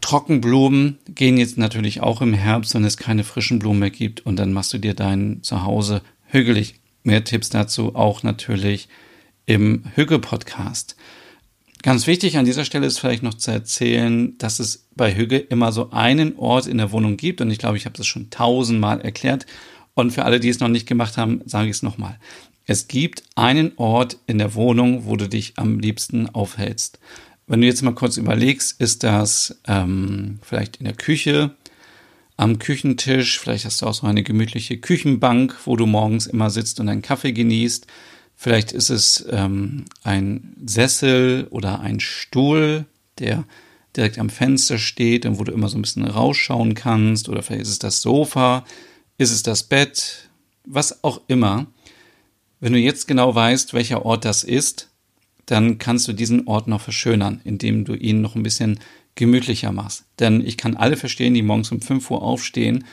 Trockenblumen 0.00 0.98
gehen 1.08 1.38
jetzt 1.38 1.56
natürlich 1.56 2.02
auch 2.02 2.20
im 2.20 2.34
Herbst, 2.34 2.74
wenn 2.74 2.84
es 2.84 2.98
keine 2.98 3.24
frischen 3.24 3.58
Blumen 3.58 3.80
mehr 3.80 3.90
gibt. 3.90 4.24
Und 4.26 4.36
dann 4.36 4.52
machst 4.52 4.72
du 4.74 4.78
dir 4.78 4.92
dein 4.92 5.42
Zuhause 5.42 6.02
hügelig. 6.26 6.74
Mehr 7.04 7.24
Tipps 7.24 7.48
dazu 7.48 7.96
auch 7.96 8.22
natürlich 8.22 8.88
im 9.46 9.84
Hügge-Podcast. 9.94 10.96
Ganz 11.82 12.06
wichtig 12.06 12.36
an 12.36 12.44
dieser 12.44 12.66
Stelle 12.66 12.86
ist 12.86 12.98
vielleicht 12.98 13.22
noch 13.22 13.34
zu 13.34 13.50
erzählen, 13.50 14.36
dass 14.36 14.60
es 14.60 14.86
bei 14.94 15.14
Hügge 15.14 15.38
immer 15.38 15.72
so 15.72 15.90
einen 15.90 16.36
Ort 16.36 16.66
in 16.66 16.76
der 16.78 16.92
Wohnung 16.92 17.16
gibt. 17.16 17.40
Und 17.40 17.50
ich 17.50 17.58
glaube, 17.58 17.78
ich 17.78 17.86
habe 17.86 17.96
das 17.96 18.06
schon 18.06 18.28
tausendmal 18.28 19.00
erklärt. 19.00 19.46
Und 19.94 20.12
für 20.12 20.24
alle, 20.24 20.40
die 20.40 20.48
es 20.48 20.60
noch 20.60 20.68
nicht 20.68 20.86
gemacht 20.86 21.16
haben, 21.16 21.40
sage 21.46 21.68
ich 21.68 21.76
es 21.76 21.82
nochmal. 21.82 22.18
Es 22.66 22.88
gibt 22.88 23.22
einen 23.36 23.72
Ort 23.76 24.18
in 24.26 24.38
der 24.38 24.54
Wohnung, 24.54 25.06
wo 25.06 25.16
du 25.16 25.28
dich 25.28 25.54
am 25.56 25.78
liebsten 25.78 26.28
aufhältst. 26.28 26.98
Wenn 27.46 27.60
du 27.60 27.66
jetzt 27.66 27.82
mal 27.82 27.94
kurz 27.94 28.16
überlegst, 28.16 28.80
ist 28.80 29.02
das 29.02 29.60
ähm, 29.66 30.38
vielleicht 30.42 30.76
in 30.76 30.84
der 30.84 30.94
Küche, 30.94 31.54
am 32.36 32.58
Küchentisch, 32.58 33.38
vielleicht 33.38 33.64
hast 33.64 33.82
du 33.82 33.86
auch 33.86 33.94
so 33.94 34.06
eine 34.06 34.22
gemütliche 34.22 34.78
Küchenbank, 34.78 35.56
wo 35.66 35.76
du 35.76 35.86
morgens 35.86 36.26
immer 36.26 36.50
sitzt 36.50 36.80
und 36.80 36.88
einen 36.88 37.02
Kaffee 37.02 37.32
genießt. 37.32 37.86
Vielleicht 38.34 38.72
ist 38.72 38.90
es 38.90 39.24
ähm, 39.30 39.84
ein 40.02 40.56
Sessel 40.66 41.46
oder 41.50 41.80
ein 41.80 42.00
Stuhl, 42.00 42.86
der 43.20 43.44
direkt 43.96 44.18
am 44.18 44.30
Fenster 44.30 44.78
steht 44.78 45.26
und 45.26 45.38
wo 45.38 45.44
du 45.44 45.52
immer 45.52 45.68
so 45.68 45.78
ein 45.78 45.82
bisschen 45.82 46.04
rausschauen 46.04 46.74
kannst. 46.74 47.28
Oder 47.28 47.42
vielleicht 47.42 47.62
ist 47.62 47.68
es 47.68 47.78
das 47.78 48.02
Sofa, 48.02 48.64
ist 49.18 49.30
es 49.30 49.42
das 49.42 49.62
Bett, 49.62 50.28
was 50.64 51.04
auch 51.04 51.20
immer. 51.26 51.66
Wenn 52.60 52.72
du 52.72 52.78
jetzt 52.78 53.06
genau 53.06 53.34
weißt, 53.34 53.74
welcher 53.74 54.04
Ort 54.04 54.24
das 54.24 54.44
ist, 54.44 54.88
dann 55.46 55.78
kannst 55.78 56.08
du 56.08 56.12
diesen 56.12 56.46
Ort 56.46 56.68
noch 56.68 56.80
verschönern, 56.80 57.40
indem 57.44 57.84
du 57.84 57.94
ihn 57.94 58.20
noch 58.20 58.34
ein 58.34 58.42
bisschen 58.42 58.80
gemütlicher 59.14 59.72
machst. 59.72 60.04
Denn 60.18 60.44
ich 60.44 60.56
kann 60.56 60.76
alle 60.76 60.96
verstehen, 60.96 61.34
die 61.34 61.42
morgens 61.42 61.70
um 61.70 61.80
5 61.80 62.10
Uhr 62.10 62.22
aufstehen. 62.22 62.84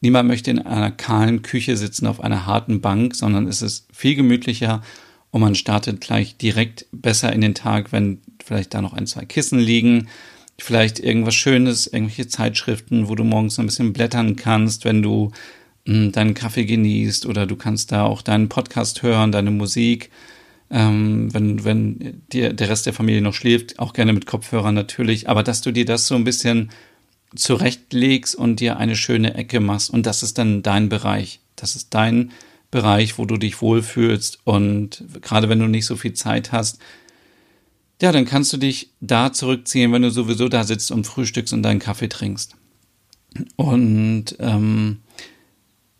Niemand 0.00 0.28
möchte 0.28 0.50
in 0.50 0.60
einer 0.60 0.90
kahlen 0.90 1.42
Küche 1.42 1.76
sitzen 1.76 2.06
auf 2.06 2.20
einer 2.20 2.46
harten 2.46 2.80
Bank, 2.80 3.14
sondern 3.14 3.48
es 3.48 3.62
ist 3.62 3.88
viel 3.92 4.14
gemütlicher 4.14 4.82
und 5.30 5.40
man 5.40 5.54
startet 5.54 6.00
gleich 6.00 6.36
direkt 6.36 6.86
besser 6.92 7.32
in 7.32 7.40
den 7.40 7.54
Tag, 7.54 7.90
wenn 7.90 8.20
vielleicht 8.44 8.74
da 8.74 8.82
noch 8.82 8.92
ein, 8.92 9.06
zwei 9.06 9.24
Kissen 9.24 9.58
liegen, 9.58 10.08
vielleicht 10.58 11.00
irgendwas 11.00 11.34
Schönes, 11.34 11.86
irgendwelche 11.86 12.28
Zeitschriften, 12.28 13.08
wo 13.08 13.14
du 13.14 13.24
morgens 13.24 13.58
ein 13.58 13.66
bisschen 13.66 13.92
blättern 13.92 14.36
kannst, 14.36 14.84
wenn 14.84 15.02
du 15.02 15.32
deinen 15.86 16.34
Kaffee 16.34 16.64
genießt 16.64 17.26
oder 17.26 17.46
du 17.46 17.56
kannst 17.56 17.92
da 17.92 18.04
auch 18.04 18.22
deinen 18.22 18.48
Podcast 18.48 19.02
hören, 19.02 19.32
deine 19.32 19.50
Musik 19.50 20.10
ähm, 20.70 21.32
wenn, 21.32 21.64
wenn 21.64 22.22
dir 22.32 22.52
der 22.52 22.68
Rest 22.68 22.86
der 22.86 22.92
Familie 22.92 23.22
noch 23.22 23.34
schläft, 23.34 23.78
auch 23.78 23.92
gerne 23.92 24.12
mit 24.12 24.26
Kopfhörern 24.26 24.74
natürlich, 24.74 25.28
aber 25.28 25.42
dass 25.42 25.60
du 25.60 25.72
dir 25.72 25.84
das 25.84 26.06
so 26.06 26.14
ein 26.14 26.24
bisschen 26.24 26.70
zurechtlegst 27.36 28.34
und 28.34 28.60
dir 28.60 28.76
eine 28.78 28.96
schöne 28.96 29.34
Ecke 29.34 29.60
machst 29.60 29.90
und 29.90 30.06
das 30.06 30.22
ist 30.22 30.38
dann 30.38 30.62
dein 30.62 30.88
Bereich. 30.88 31.40
Das 31.56 31.76
ist 31.76 31.94
dein 31.94 32.32
Bereich, 32.70 33.18
wo 33.18 33.24
du 33.24 33.36
dich 33.36 33.60
wohlfühlst 33.60 34.40
und 34.44 35.04
gerade 35.20 35.48
wenn 35.48 35.60
du 35.60 35.68
nicht 35.68 35.86
so 35.86 35.96
viel 35.96 36.14
Zeit 36.14 36.52
hast, 36.52 36.80
ja, 38.02 38.10
dann 38.10 38.24
kannst 38.24 38.52
du 38.52 38.56
dich 38.56 38.90
da 39.00 39.32
zurückziehen, 39.32 39.92
wenn 39.92 40.02
du 40.02 40.10
sowieso 40.10 40.48
da 40.48 40.64
sitzt 40.64 40.90
und 40.90 41.06
frühstückst 41.06 41.52
und 41.52 41.62
deinen 41.62 41.78
Kaffee 41.78 42.08
trinkst. 42.08 42.56
Und 43.54 44.36
ähm, 44.40 44.98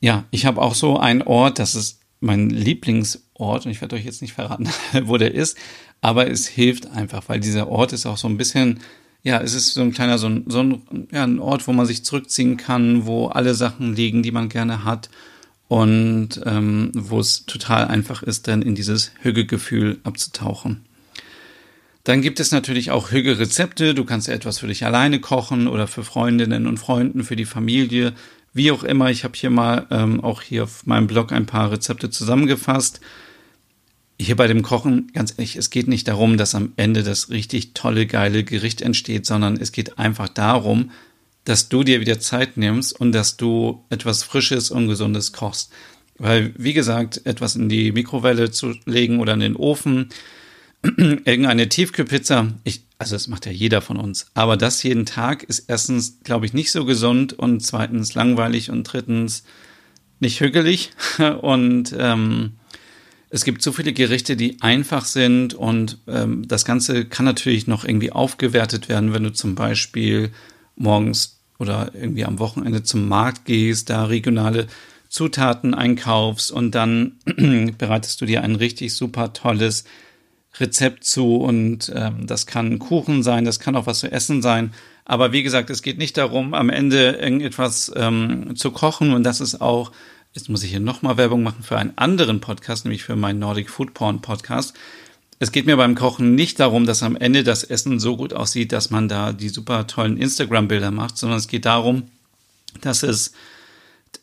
ja, 0.05 0.25
ich 0.31 0.45
habe 0.45 0.61
auch 0.61 0.75
so 0.75 0.99
einen 0.99 1.23
Ort, 1.23 1.59
das 1.59 1.75
ist 1.75 2.01
mein 2.21 2.51
Lieblingsort 2.51 3.65
und 3.65 3.73
ich 3.73 3.81
werde 3.81 3.97
euch 3.97 4.05
jetzt 4.05 4.21
nicht 4.21 4.35
verraten, 4.35 4.69
wo 5.05 5.17
der 5.17 5.33
ist, 5.33 5.57
aber 6.03 6.31
es 6.31 6.47
hilft 6.47 6.91
einfach, 6.91 7.23
weil 7.31 7.41
dieser 7.41 7.69
Ort 7.69 7.95
ist 7.95 8.05
auch 8.05 8.19
so 8.19 8.29
ein 8.29 8.37
bisschen, 8.37 8.81
ja, 9.23 9.41
es 9.41 9.55
ist 9.55 9.73
so 9.73 9.81
ein 9.81 9.95
kleiner, 9.95 10.19
so 10.19 10.27
ein, 10.27 10.45
so 10.47 10.61
ein, 10.61 11.09
ja, 11.11 11.25
ein 11.25 11.39
Ort, 11.39 11.67
wo 11.67 11.73
man 11.73 11.87
sich 11.87 12.05
zurückziehen 12.05 12.59
kann, 12.59 13.07
wo 13.07 13.29
alle 13.29 13.55
Sachen 13.55 13.95
liegen, 13.95 14.23
die 14.23 14.31
man 14.31 14.51
gerne 14.51 14.85
hat 14.85 15.09
und 15.69 16.39
ähm, 16.45 16.93
wo 16.95 17.19
es 17.19 17.47
total 17.47 17.87
einfach 17.87 18.23
ist, 18.23 18.47
dann 18.47 18.61
in 18.61 18.75
dieses 18.75 19.11
Hügegefühl 19.23 20.01
abzutauchen. 20.05 20.85
Dann 22.05 22.21
gibt 22.21 22.39
es 22.39 22.53
natürlich 22.53 22.91
auch 22.91 23.11
Hüge-Rezepte. 23.11 23.95
Du 23.95 24.05
kannst 24.05 24.29
etwas 24.29 24.59
für 24.59 24.67
dich 24.67 24.85
alleine 24.85 25.21
kochen 25.21 25.67
oder 25.67 25.87
für 25.87 26.05
Freundinnen 26.05 26.67
und 26.67 26.77
Freunden, 26.77 27.25
für 27.25 27.37
die 27.37 27.47
Familie. 27.47 28.13
Wie 28.55 28.71
auch 28.71 28.85
immer, 28.85 29.11
ich 29.11 29.25
habe 29.25 29.35
hier 29.37 29.51
mal 29.51 29.87
ähm, 29.91 30.23
auch 30.23 30.41
hier 30.41 30.63
auf 30.63 30.87
meinem 30.87 31.09
Blog 31.09 31.33
ein 31.33 31.45
paar 31.45 31.73
Rezepte 31.73 32.09
zusammengefasst. 32.09 33.01
Hier 34.19 34.37
bei 34.37 34.47
dem 34.47 34.63
Kochen, 34.63 35.11
ganz 35.13 35.33
ehrlich, 35.33 35.57
es 35.57 35.71
geht 35.71 35.89
nicht 35.89 36.07
darum, 36.07 36.37
dass 36.37 36.55
am 36.55 36.73
Ende 36.77 37.03
das 37.03 37.31
richtig 37.31 37.75
tolle, 37.75 38.07
geile 38.07 38.45
Gericht 38.45 38.81
entsteht, 38.81 39.27
sondern 39.27 39.57
es 39.57 39.73
geht 39.73 39.99
einfach 39.99 40.29
darum, 40.29 40.93
dass 41.43 41.69
du 41.69 41.83
dir 41.83 42.01
wieder 42.01 42.21
Zeit 42.21 42.57
nimmst 42.57 42.99
und 42.99 43.11
dass 43.11 43.37
du 43.37 43.85
etwas 43.91 44.23
Frisches 44.23 44.71
und 44.71 44.87
Gesundes 44.87 45.33
kochst. 45.33 45.73
Weil, 46.17 46.55
wie 46.57 46.75
gesagt, 46.75 47.23
etwas 47.27 47.57
in 47.57 47.69
die 47.69 47.91
Mikrowelle 47.91 48.53
zu 48.53 48.77
legen 48.87 49.19
oder 49.19 49.35
in 49.35 49.41
den 49.41 49.57
Ofen, 49.57 50.11
irgendeine 50.85 51.69
Tiefkühlpizza, 51.69 52.53
ich, 52.63 52.85
also 52.99 53.15
das 53.15 53.29
macht 53.29 53.47
ja 53.47 53.53
jeder 53.53 53.81
von 53.81 53.97
uns, 53.97 54.27
aber 54.35 54.57
das 54.57 54.83
jeden 54.83 55.07
Tag 55.07 55.43
ist 55.43 55.65
erstens, 55.69 56.21
glaube 56.23 56.47
ich, 56.47 56.53
nicht 56.53 56.71
so 56.71 56.85
gesund 56.85 57.33
und 57.33 57.61
zweitens 57.61 58.15
langweilig 58.15 58.71
und 58.71 58.85
drittens 58.85 59.45
nicht 60.21 60.41
hügelig. 60.41 60.93
Und 61.43 61.95
ähm, 61.99 62.53
es 63.35 63.45
gibt 63.45 63.63
so 63.63 63.73
viele 63.73 63.93
Gerichte, 63.93 64.37
die 64.37 64.63
einfach 64.63 65.05
sind 65.05 65.55
und 65.55 65.99
ähm, 66.07 66.47
das 66.47 66.65
Ganze 66.65 67.05
kann 67.05 67.25
natürlich 67.25 67.67
noch 67.67 67.85
irgendwie 67.85 68.13
aufgewertet 68.13 68.89
werden, 68.89 69.13
wenn 69.13 69.25
du 69.25 69.33
zum 69.33 69.57
Beispiel 69.57 70.31
morgens 70.77 71.41
oder 71.59 71.91
irgendwie 71.95 72.25
am 72.25 72.39
Wochenende 72.39 72.85
zum 72.85 73.09
Markt 73.09 73.45
gehst, 73.45 73.91
da 73.91 74.05
regionale 74.05 74.69
Zutaten 75.09 75.75
einkaufst 75.75 76.53
und 76.53 76.77
dann 76.77 77.17
bereitest 77.77 78.21
du 78.21 78.27
dir 78.27 78.43
ein 78.43 78.55
richtig 78.55 78.95
super 78.95 79.33
tolles 79.33 79.83
Rezept 80.59 81.05
zu 81.05 81.37
und 81.37 81.93
ähm, 81.95 82.27
das 82.27 82.47
kann 82.47 82.79
Kuchen 82.79 83.23
sein, 83.23 83.45
das 83.45 83.59
kann 83.59 83.77
auch 83.77 83.87
was 83.87 84.01
zu 84.01 84.11
essen 84.11 84.43
sein. 84.43 84.73
Aber 85.05 85.33
wie 85.33 85.43
gesagt, 85.43 85.69
es 85.71 85.83
geht 85.83 85.99
nicht 85.99 86.17
darum, 86.17 86.55
am 86.55 86.71
Ende 86.71 87.13
irgendetwas 87.13 87.93
ähm, 87.95 88.57
zu 88.57 88.71
kochen 88.71 89.13
und 89.13 89.25
das 89.25 89.41
ist 89.41 89.61
auch, 89.61 89.93
jetzt 90.33 90.49
muss 90.49 90.63
ich 90.63 90.71
hier 90.71 90.81
nochmal 90.81 91.17
Werbung 91.17 91.43
machen 91.43 91.63
für 91.63 91.79
einen 91.79 91.97
anderen 91.97 92.41
Podcast, 92.41 92.85
nämlich 92.85 93.05
für 93.05 93.17
meinen 93.17 93.41
Nordic 93.41 93.69
Food 93.69 93.95
Porn 93.95 94.23
Podcast. 94.23 94.75
Es 95.41 95.53
geht 95.53 95.67
mir 95.67 95.77
beim 95.77 95.97
Kochen 95.97 96.35
nicht 96.37 96.61
darum, 96.61 96.87
dass 96.87 97.03
am 97.03 97.17
Ende 97.17 97.43
das 97.43 97.65
Essen 97.65 97.99
so 97.99 98.17
gut 98.17 98.33
aussieht, 98.33 98.73
dass 98.73 98.91
man 98.91 99.09
da 99.09 99.33
die 99.33 99.49
super 99.49 99.87
tollen 99.87 100.17
Instagram-Bilder 100.17 100.91
macht, 100.91 101.19
sondern 101.19 101.39
es 101.39 101.49
geht 101.49 101.67
darum, 101.67 102.05
dass 102.81 103.03
es 103.03 103.33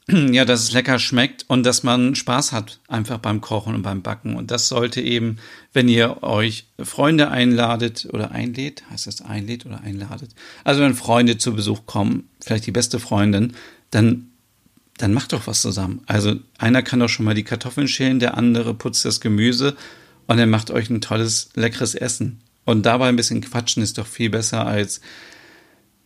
ja, 0.08 0.46
dass 0.46 0.64
es 0.64 0.72
lecker 0.72 1.00
schmeckt 1.00 1.46
und 1.48 1.64
dass 1.64 1.84
man 1.84 2.16
Spaß 2.16 2.52
hat 2.52 2.80
einfach 2.88 3.18
beim 3.20 3.42
Kochen 3.42 3.76
und 3.76 3.82
beim 3.82 4.02
Backen. 4.02 4.36
Und 4.36 4.52
das 4.52 4.68
sollte 4.68 5.02
eben, 5.02 5.38
wenn 5.74 5.88
ihr 5.88 6.24
euch 6.24 6.68
Freunde 6.82 7.30
einladet 7.30 8.08
oder 8.12 8.32
einlädt, 8.32 8.84
heißt 8.90 9.08
das 9.08 9.22
einlädt 9.22 9.66
oder 9.66 9.82
einladet? 9.82 10.32
Also 10.64 10.82
wenn 10.82 10.96
Freunde 10.96 11.38
zu 11.38 11.56
Besuch 11.56 11.86
kommen, 11.86 12.30
vielleicht 12.40 12.66
die 12.66 12.72
beste 12.72 13.00
Freundin, 13.00 13.54
dann 13.92 14.28
dann 14.98 15.14
macht 15.14 15.34
doch 15.34 15.48
was 15.48 15.62
zusammen. 15.62 16.02
Also 16.06 16.36
einer 16.58 16.84
kann 16.84 17.00
doch 17.00 17.10
schon 17.10 17.26
mal 17.26 17.34
die 17.34 17.44
Kartoffeln 17.44 17.88
schälen, 17.88 18.20
der 18.20 18.38
andere 18.38 18.74
putzt 18.74 19.04
das 19.04 19.20
Gemüse 19.20 19.76
und 20.28 20.38
er 20.38 20.46
macht 20.46 20.70
euch 20.70 20.90
ein 20.90 21.02
tolles, 21.02 21.50
leckeres 21.56 21.96
Essen. 21.96 22.40
Und 22.66 22.86
dabei 22.86 23.10
ein 23.10 23.16
bisschen 23.16 23.42
quatschen 23.42 23.82
ist 23.82 23.98
doch 23.98 24.06
viel 24.06 24.30
besser 24.30 24.66
als 24.66 25.02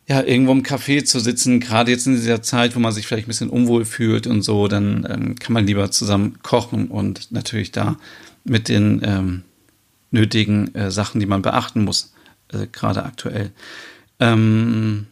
ja, 0.08 0.22
irgendwo 0.22 0.52
im 0.52 0.64
Café 0.64 1.04
zu 1.04 1.20
sitzen, 1.20 1.60
gerade 1.60 1.92
jetzt 1.92 2.06
in 2.06 2.16
dieser 2.16 2.42
Zeit, 2.44 2.76
wo 2.76 2.80
man 2.80 2.94
sich 2.94 3.08
vielleicht 3.08 3.26
ein 3.26 3.30
bisschen 3.30 3.50
unwohl 3.50 3.86
fühlt 3.86 4.28
und 4.28 4.44
so, 4.44 4.68
dann 4.68 5.08
ähm, 5.10 5.36
kann 5.36 5.54
man 5.54 5.66
lieber 5.66 5.90
zusammen 5.90 6.38
kochen 6.44 6.90
und 6.90 7.32
natürlich 7.32 7.72
da 7.72 7.98
mit 8.44 8.70
den 8.70 9.02
ähm, 9.04 9.44
nötigen 10.12 10.74
äh, 10.76 10.92
Sachen, 10.92 11.20
die 11.20 11.26
man 11.26 11.42
beachten 11.42 11.84
muss, 11.84 12.14
äh, 12.54 12.68
gerade 12.72 13.04
aktuell. 13.04 13.52
Ähm, 14.20 15.08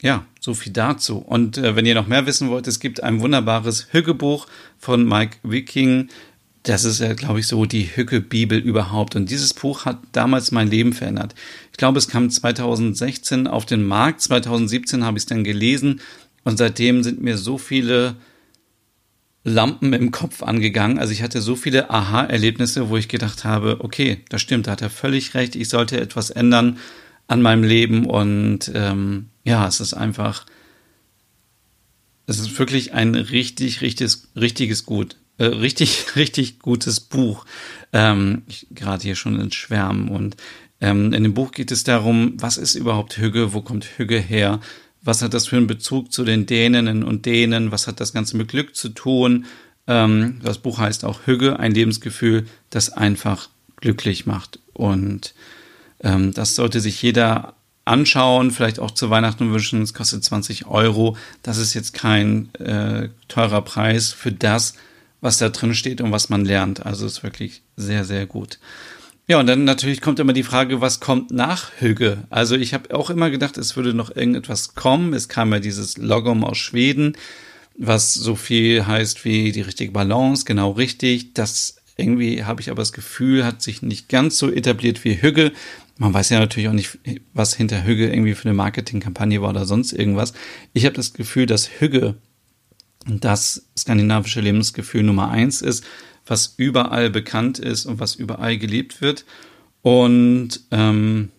ja, 0.00 0.24
so 0.38 0.54
viel 0.54 0.72
dazu. 0.72 1.18
Und 1.18 1.58
äh, 1.58 1.74
wenn 1.74 1.84
ihr 1.84 1.96
noch 1.96 2.06
mehr 2.06 2.26
wissen 2.26 2.50
wollt, 2.50 2.68
es 2.68 2.78
gibt 2.78 3.02
ein 3.02 3.20
wunderbares 3.20 3.88
Hüggebuch 3.90 4.46
von 4.78 5.04
Mike 5.04 5.38
Wiking, 5.42 6.08
das 6.62 6.84
ist 6.84 7.00
ja, 7.00 7.14
glaube 7.14 7.40
ich, 7.40 7.46
so 7.46 7.64
die 7.64 7.96
Hücke-Bibel 7.96 8.58
überhaupt. 8.58 9.16
Und 9.16 9.30
dieses 9.30 9.54
Buch 9.54 9.84
hat 9.84 9.98
damals 10.12 10.52
mein 10.52 10.68
Leben 10.68 10.92
verändert. 10.92 11.34
Ich 11.78 11.80
glaube, 11.80 11.98
es 11.98 12.08
kam 12.08 12.28
2016 12.28 13.46
auf 13.46 13.64
den 13.64 13.86
Markt. 13.86 14.20
2017 14.22 15.04
habe 15.04 15.16
ich 15.16 15.22
es 15.22 15.26
dann 15.26 15.44
gelesen. 15.44 16.00
Und 16.42 16.56
seitdem 16.56 17.04
sind 17.04 17.22
mir 17.22 17.38
so 17.38 17.56
viele 17.56 18.16
Lampen 19.44 19.92
im 19.92 20.10
Kopf 20.10 20.42
angegangen. 20.42 20.98
Also 20.98 21.12
ich 21.12 21.22
hatte 21.22 21.40
so 21.40 21.54
viele 21.54 21.88
Aha-Erlebnisse, 21.88 22.88
wo 22.88 22.96
ich 22.96 23.06
gedacht 23.06 23.44
habe, 23.44 23.76
okay, 23.78 24.24
das 24.28 24.42
stimmt, 24.42 24.66
da 24.66 24.72
hat 24.72 24.82
er 24.82 24.90
völlig 24.90 25.34
recht. 25.34 25.54
Ich 25.54 25.68
sollte 25.68 26.00
etwas 26.00 26.30
ändern 26.30 26.78
an 27.28 27.42
meinem 27.42 27.62
Leben. 27.62 28.06
Und 28.06 28.72
ähm, 28.74 29.26
ja, 29.44 29.68
es 29.68 29.78
ist 29.78 29.94
einfach, 29.94 30.46
es 32.26 32.40
ist 32.40 32.58
wirklich 32.58 32.92
ein 32.92 33.14
richtig, 33.14 33.82
richtiges, 33.82 34.30
richtiges 34.34 34.84
Gut 34.84 35.16
äh, 35.38 35.44
richtig, 35.44 36.04
richtig 36.16 36.58
gutes 36.58 36.98
Buch. 36.98 37.46
Ähm, 37.92 38.42
Gerade 38.72 39.04
hier 39.04 39.14
schon 39.14 39.38
ins 39.38 39.54
Schwärmen. 39.54 40.08
Und 40.08 40.36
ähm, 40.80 41.12
in 41.12 41.22
dem 41.22 41.34
Buch 41.34 41.52
geht 41.52 41.70
es 41.72 41.84
darum, 41.84 42.34
was 42.36 42.56
ist 42.56 42.74
überhaupt 42.74 43.18
Hügge, 43.18 43.52
wo 43.52 43.62
kommt 43.62 43.84
Hügge 43.96 44.18
her? 44.18 44.60
Was 45.02 45.22
hat 45.22 45.34
das 45.34 45.48
für 45.48 45.56
einen 45.56 45.66
Bezug 45.66 46.12
zu 46.12 46.24
den 46.24 46.46
Däninnen 46.46 47.02
und 47.02 47.26
Dänen? 47.26 47.72
Was 47.72 47.86
hat 47.86 48.00
das 48.00 48.12
Ganze 48.12 48.36
mit 48.36 48.48
Glück 48.48 48.76
zu 48.76 48.90
tun? 48.90 49.46
Ähm, 49.86 50.40
das 50.42 50.58
Buch 50.58 50.78
heißt 50.78 51.04
auch 51.04 51.26
Hügge, 51.26 51.58
ein 51.58 51.72
Lebensgefühl, 51.72 52.46
das 52.70 52.90
einfach 52.90 53.48
glücklich 53.76 54.26
macht. 54.26 54.60
Und 54.72 55.34
ähm, 56.00 56.32
das 56.32 56.54
sollte 56.54 56.80
sich 56.80 57.00
jeder 57.02 57.54
anschauen, 57.84 58.50
vielleicht 58.50 58.78
auch 58.78 58.90
zu 58.90 59.10
Weihnachten 59.10 59.50
wünschen. 59.52 59.82
Es 59.82 59.94
kostet 59.94 60.22
20 60.22 60.66
Euro. 60.66 61.16
Das 61.42 61.58
ist 61.58 61.74
jetzt 61.74 61.94
kein 61.94 62.54
äh, 62.56 63.08
teurer 63.28 63.62
Preis 63.62 64.12
für 64.12 64.30
das, 64.30 64.74
was 65.20 65.38
da 65.38 65.48
drin 65.48 65.74
steht 65.74 66.00
und 66.00 66.12
was 66.12 66.28
man 66.28 66.44
lernt. 66.44 66.84
Also 66.84 67.06
ist 67.06 67.22
wirklich 67.22 67.62
sehr, 67.76 68.04
sehr 68.04 68.26
gut. 68.26 68.58
Ja, 69.30 69.38
und 69.38 69.46
dann 69.46 69.64
natürlich 69.64 70.00
kommt 70.00 70.18
immer 70.20 70.32
die 70.32 70.42
Frage, 70.42 70.80
was 70.80 71.00
kommt 71.00 71.30
nach 71.30 71.70
Hügge? 71.80 72.24
Also 72.30 72.56
ich 72.56 72.72
habe 72.72 72.94
auch 72.94 73.10
immer 73.10 73.30
gedacht, 73.30 73.58
es 73.58 73.76
würde 73.76 73.92
noch 73.92 74.16
irgendetwas 74.16 74.74
kommen. 74.74 75.12
Es 75.12 75.28
kam 75.28 75.52
ja 75.52 75.60
dieses 75.60 75.98
Logom 75.98 76.44
aus 76.44 76.56
Schweden, 76.56 77.14
was 77.76 78.14
so 78.14 78.36
viel 78.36 78.86
heißt 78.86 79.26
wie 79.26 79.52
die 79.52 79.60
richtige 79.60 79.92
Balance, 79.92 80.46
genau 80.46 80.70
richtig. 80.70 81.34
Das 81.34 81.76
irgendwie 81.98 82.44
habe 82.44 82.62
ich 82.62 82.70
aber 82.70 82.80
das 82.80 82.94
Gefühl, 82.94 83.44
hat 83.44 83.60
sich 83.60 83.82
nicht 83.82 84.08
ganz 84.08 84.38
so 84.38 84.50
etabliert 84.50 85.04
wie 85.04 85.20
Hügge. 85.20 85.52
Man 85.98 86.14
weiß 86.14 86.30
ja 86.30 86.38
natürlich 86.38 86.70
auch 86.70 86.72
nicht, 86.72 86.98
was 87.34 87.52
hinter 87.52 87.84
Hügge 87.84 88.08
irgendwie 88.08 88.34
für 88.34 88.46
eine 88.46 88.54
Marketingkampagne 88.54 89.42
war 89.42 89.50
oder 89.50 89.66
sonst 89.66 89.92
irgendwas. 89.92 90.32
Ich 90.72 90.86
habe 90.86 90.96
das 90.96 91.12
Gefühl, 91.12 91.44
dass 91.44 91.68
Hügge 91.80 92.14
das 93.06 93.66
skandinavische 93.76 94.40
Lebensgefühl 94.40 95.02
Nummer 95.02 95.28
eins 95.30 95.60
ist, 95.60 95.84
was 96.28 96.54
überall 96.56 97.10
bekannt 97.10 97.58
ist 97.58 97.86
und 97.86 98.00
was 98.00 98.14
überall 98.14 98.58
geliebt 98.58 99.00
wird. 99.00 99.24
Und 99.82 100.60
ähm, 100.70 101.30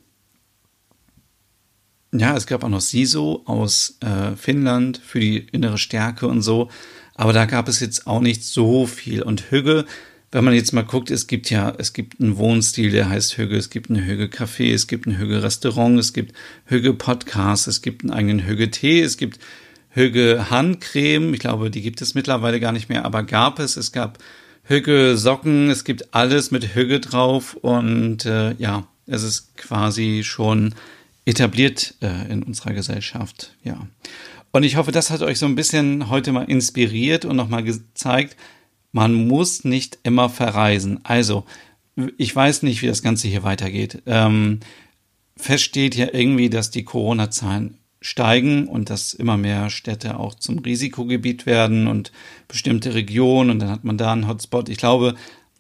ja, 2.12 2.36
es 2.36 2.48
gab 2.48 2.64
auch 2.64 2.70
noch 2.70 2.82
Siso 2.82 3.44
aus 3.46 3.98
äh, 4.02 4.36
Finnland 4.36 4.98
für 4.98 5.20
die 5.20 5.38
innere 5.52 5.78
Stärke 5.78 6.28
und 6.28 6.42
so. 6.42 6.70
Aber 7.16 7.34
da 7.34 7.46
gab 7.46 7.68
es 7.68 7.80
jetzt 7.80 8.08
auch 8.08 8.22
nicht 8.22 8.44
so 8.44 8.88
viel. 8.88 9.22
Und 9.22 9.52
Hügge 9.52 9.86
wenn 10.32 10.44
man 10.44 10.54
jetzt 10.54 10.74
mal 10.74 10.84
guckt, 10.84 11.10
es 11.10 11.26
gibt 11.26 11.50
ja, 11.50 11.74
es 11.78 11.94
gibt 11.94 12.22
einen 12.22 12.38
Wohnstil, 12.38 12.92
der 12.92 13.10
heißt 13.10 13.38
Hügge, 13.38 13.58
es 13.58 13.70
gibt 13.70 13.90
einen 13.90 14.06
Hügge 14.06 14.26
Café, 14.26 14.74
es 14.74 14.86
gibt 14.88 15.08
ein 15.08 15.18
Hügge 15.18 15.42
Restaurant, 15.42 15.98
es 16.00 16.14
gibt 16.14 16.34
Hügge 16.66 16.94
Podcast, 16.94 17.68
es 17.68 17.82
gibt 17.82 18.04
einen 18.04 18.14
eigenen 18.14 18.46
Hügge 18.46 18.70
Tee, 18.70 19.02
es 19.02 19.18
gibt 19.18 19.40
Hügge 19.90 20.52
Handcreme, 20.52 21.34
ich 21.34 21.40
glaube, 21.40 21.72
die 21.72 21.82
gibt 21.82 22.02
es 22.02 22.14
mittlerweile 22.14 22.60
gar 22.60 22.72
nicht 22.72 22.90
mehr, 22.90 23.06
aber 23.06 23.24
gab 23.24 23.58
es, 23.58 23.76
es 23.76 23.92
gab 23.92 24.20
Hügge 24.70 25.18
Socken, 25.18 25.72
es 25.72 25.84
gibt 25.84 26.14
alles 26.14 26.52
mit 26.52 26.76
Hügge 26.76 27.00
drauf 27.00 27.56
und 27.56 28.28
äh, 28.28 28.54
ja, 28.60 28.86
es 29.08 29.24
ist 29.24 29.58
quasi 29.58 30.22
schon 30.24 30.76
etabliert 31.26 31.96
äh, 32.04 32.32
in 32.32 32.44
unserer 32.44 32.74
Gesellschaft, 32.74 33.56
ja. 33.64 33.88
Und 34.52 34.62
ich 34.62 34.76
hoffe, 34.76 34.92
das 34.92 35.10
hat 35.10 35.24
euch 35.24 35.40
so 35.40 35.48
ein 35.48 35.56
bisschen 35.56 36.12
heute 36.12 36.32
mal 36.32 36.44
inspiriert 36.44 37.26
und 37.26 37.36
nochmal 37.36 37.64
gezeigt, 37.64 38.38
man 38.92 39.16
muss 39.16 39.64
nicht 39.64 39.98
immer 40.04 40.30
verreisen. 40.30 41.00
Also, 41.02 41.46
ich 42.18 42.36
weiß 42.36 42.62
nicht, 42.62 42.84
wie 42.84 42.88
das 42.88 43.02
Ganze 43.02 43.28
hier 43.28 43.42
weitergeht. 43.42 44.04
Ähm, 44.06 44.60
fest 45.36 45.64
steht 45.64 45.96
ja 45.96 46.10
irgendwie, 46.14 46.52
dass 46.52 46.70
die 46.70 46.84
Corona-Zahlen 46.84 47.79
steigen 48.02 48.68
und 48.68 48.90
dass 48.90 49.14
immer 49.14 49.38
mehr 49.38 49.70
Städte 49.70 50.20
auch 50.20 50.36
zum 50.36 50.60
Risikogebiet 50.60 51.46
werden 51.46 51.88
und 51.88 52.12
bestimmte 52.48 52.94
Regionen 52.94 53.50
und 53.50 53.60
dann 53.60 53.70
hat 53.70 53.84
man 53.84 53.98
da 53.98 54.14
einen 54.14 54.28
Hotspot. 54.28 54.70
Ich 54.70 54.78
glaube, 54.78 55.16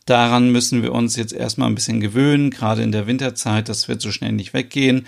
daran 0.05 0.51
müssen 0.51 0.81
wir 0.81 0.93
uns 0.93 1.15
jetzt 1.15 1.33
erstmal 1.33 1.69
ein 1.69 1.75
bisschen 1.75 1.99
gewöhnen, 1.99 2.49
gerade 2.49 2.81
in 2.81 2.91
der 2.91 3.07
Winterzeit, 3.07 3.67
das 3.67 3.87
wird 3.87 4.01
so 4.01 4.11
schnell 4.11 4.31
nicht 4.31 4.53
weggehen. 4.53 5.05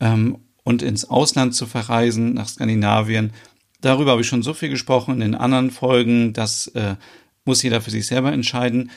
Ähm, 0.00 0.38
und 0.62 0.82
ins 0.82 1.04
Ausland 1.04 1.54
zu 1.54 1.66
verreisen, 1.66 2.34
nach 2.34 2.48
Skandinavien, 2.48 3.32
darüber 3.82 4.12
habe 4.12 4.22
ich 4.22 4.26
schon 4.26 4.42
so 4.42 4.54
viel 4.54 4.70
gesprochen 4.70 5.14
in 5.14 5.20
den 5.20 5.34
anderen 5.34 5.70
Folgen, 5.70 6.32
dass 6.32 6.68
äh, 6.68 6.96
muss 7.44 7.62
jeder 7.62 7.80
für 7.80 7.90
sich 7.90 8.06
selber 8.06 8.32
entscheiden. 8.32 8.90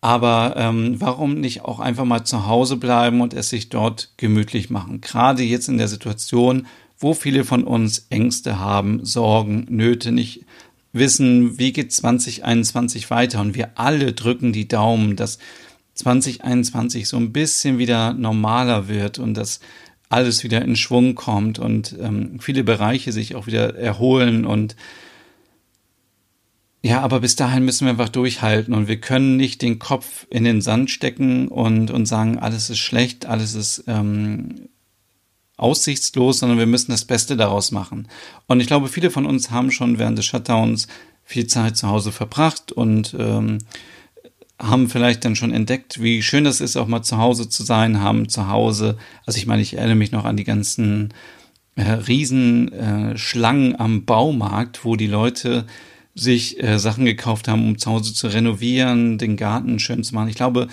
Aber 0.00 0.54
ähm, 0.56 1.00
warum 1.00 1.40
nicht 1.40 1.62
auch 1.62 1.80
einfach 1.80 2.04
mal 2.04 2.24
zu 2.24 2.46
Hause 2.46 2.76
bleiben 2.76 3.20
und 3.20 3.32
es 3.32 3.48
sich 3.48 3.70
dort 3.70 4.12
gemütlich 4.18 4.68
machen? 4.68 5.00
Gerade 5.00 5.42
jetzt 5.42 5.68
in 5.68 5.78
der 5.78 5.88
Situation, 5.88 6.66
wo 7.04 7.12
viele 7.12 7.44
von 7.44 7.64
uns 7.64 8.06
Ängste 8.08 8.58
haben, 8.58 9.04
Sorgen, 9.04 9.66
Nöte, 9.68 10.10
nicht 10.10 10.46
wissen, 10.94 11.58
wie 11.58 11.74
geht 11.74 11.92
2021 11.92 13.10
weiter. 13.10 13.42
Und 13.42 13.54
wir 13.54 13.78
alle 13.78 14.14
drücken 14.14 14.54
die 14.54 14.68
Daumen, 14.68 15.14
dass 15.14 15.38
2021 15.96 17.06
so 17.06 17.18
ein 17.18 17.30
bisschen 17.30 17.76
wieder 17.76 18.14
normaler 18.14 18.88
wird 18.88 19.18
und 19.18 19.34
dass 19.34 19.60
alles 20.08 20.44
wieder 20.44 20.62
in 20.62 20.76
Schwung 20.76 21.14
kommt 21.14 21.58
und 21.58 21.94
ähm, 22.00 22.38
viele 22.40 22.64
Bereiche 22.64 23.12
sich 23.12 23.34
auch 23.34 23.46
wieder 23.46 23.76
erholen 23.76 24.46
und 24.46 24.74
ja, 26.82 27.00
aber 27.00 27.20
bis 27.20 27.36
dahin 27.36 27.64
müssen 27.64 27.86
wir 27.86 27.92
einfach 27.92 28.10
durchhalten 28.10 28.72
und 28.72 28.88
wir 28.88 29.00
können 29.00 29.36
nicht 29.36 29.60
den 29.62 29.78
Kopf 29.78 30.26
in 30.30 30.44
den 30.44 30.60
Sand 30.60 30.90
stecken 30.90 31.48
und, 31.48 31.90
und 31.90 32.06
sagen, 32.06 32.38
alles 32.38 32.70
ist 32.70 32.78
schlecht, 32.78 33.26
alles 33.26 33.54
ist 33.54 33.84
ähm, 33.88 34.68
aussichtslos, 35.56 36.40
sondern 36.40 36.58
wir 36.58 36.66
müssen 36.66 36.90
das 36.90 37.04
Beste 37.04 37.36
daraus 37.36 37.70
machen. 37.70 38.08
Und 38.46 38.60
ich 38.60 38.66
glaube, 38.66 38.88
viele 38.88 39.10
von 39.10 39.26
uns 39.26 39.50
haben 39.50 39.70
schon 39.70 39.98
während 39.98 40.18
des 40.18 40.26
Shutdowns 40.26 40.88
viel 41.22 41.46
Zeit 41.46 41.76
zu 41.76 41.88
Hause 41.88 42.12
verbracht 42.12 42.72
und 42.72 43.14
ähm, 43.18 43.58
haben 44.58 44.88
vielleicht 44.88 45.24
dann 45.24 45.36
schon 45.36 45.52
entdeckt, 45.52 46.02
wie 46.02 46.22
schön 46.22 46.44
das 46.44 46.60
ist, 46.60 46.76
auch 46.76 46.86
mal 46.86 47.02
zu 47.02 47.18
Hause 47.18 47.48
zu 47.48 47.62
sein, 47.62 48.00
haben 48.00 48.28
zu 48.28 48.48
Hause, 48.48 48.96
also 49.26 49.36
ich 49.38 49.46
meine, 49.46 49.62
ich 49.62 49.74
erinnere 49.74 49.96
mich 49.96 50.12
noch 50.12 50.24
an 50.24 50.36
die 50.36 50.44
ganzen 50.44 51.12
äh, 51.76 51.82
Riesenschlangen 51.82 53.72
äh, 53.72 53.78
am 53.78 54.04
Baumarkt, 54.04 54.84
wo 54.84 54.96
die 54.96 55.06
Leute 55.06 55.66
sich 56.14 56.62
äh, 56.62 56.78
Sachen 56.78 57.04
gekauft 57.04 57.48
haben, 57.48 57.66
um 57.66 57.78
zu 57.78 57.90
Hause 57.90 58.14
zu 58.14 58.28
renovieren, 58.28 59.18
den 59.18 59.36
Garten 59.36 59.80
schön 59.80 60.04
zu 60.04 60.14
machen. 60.14 60.28
Ich 60.28 60.36
glaube, 60.36 60.68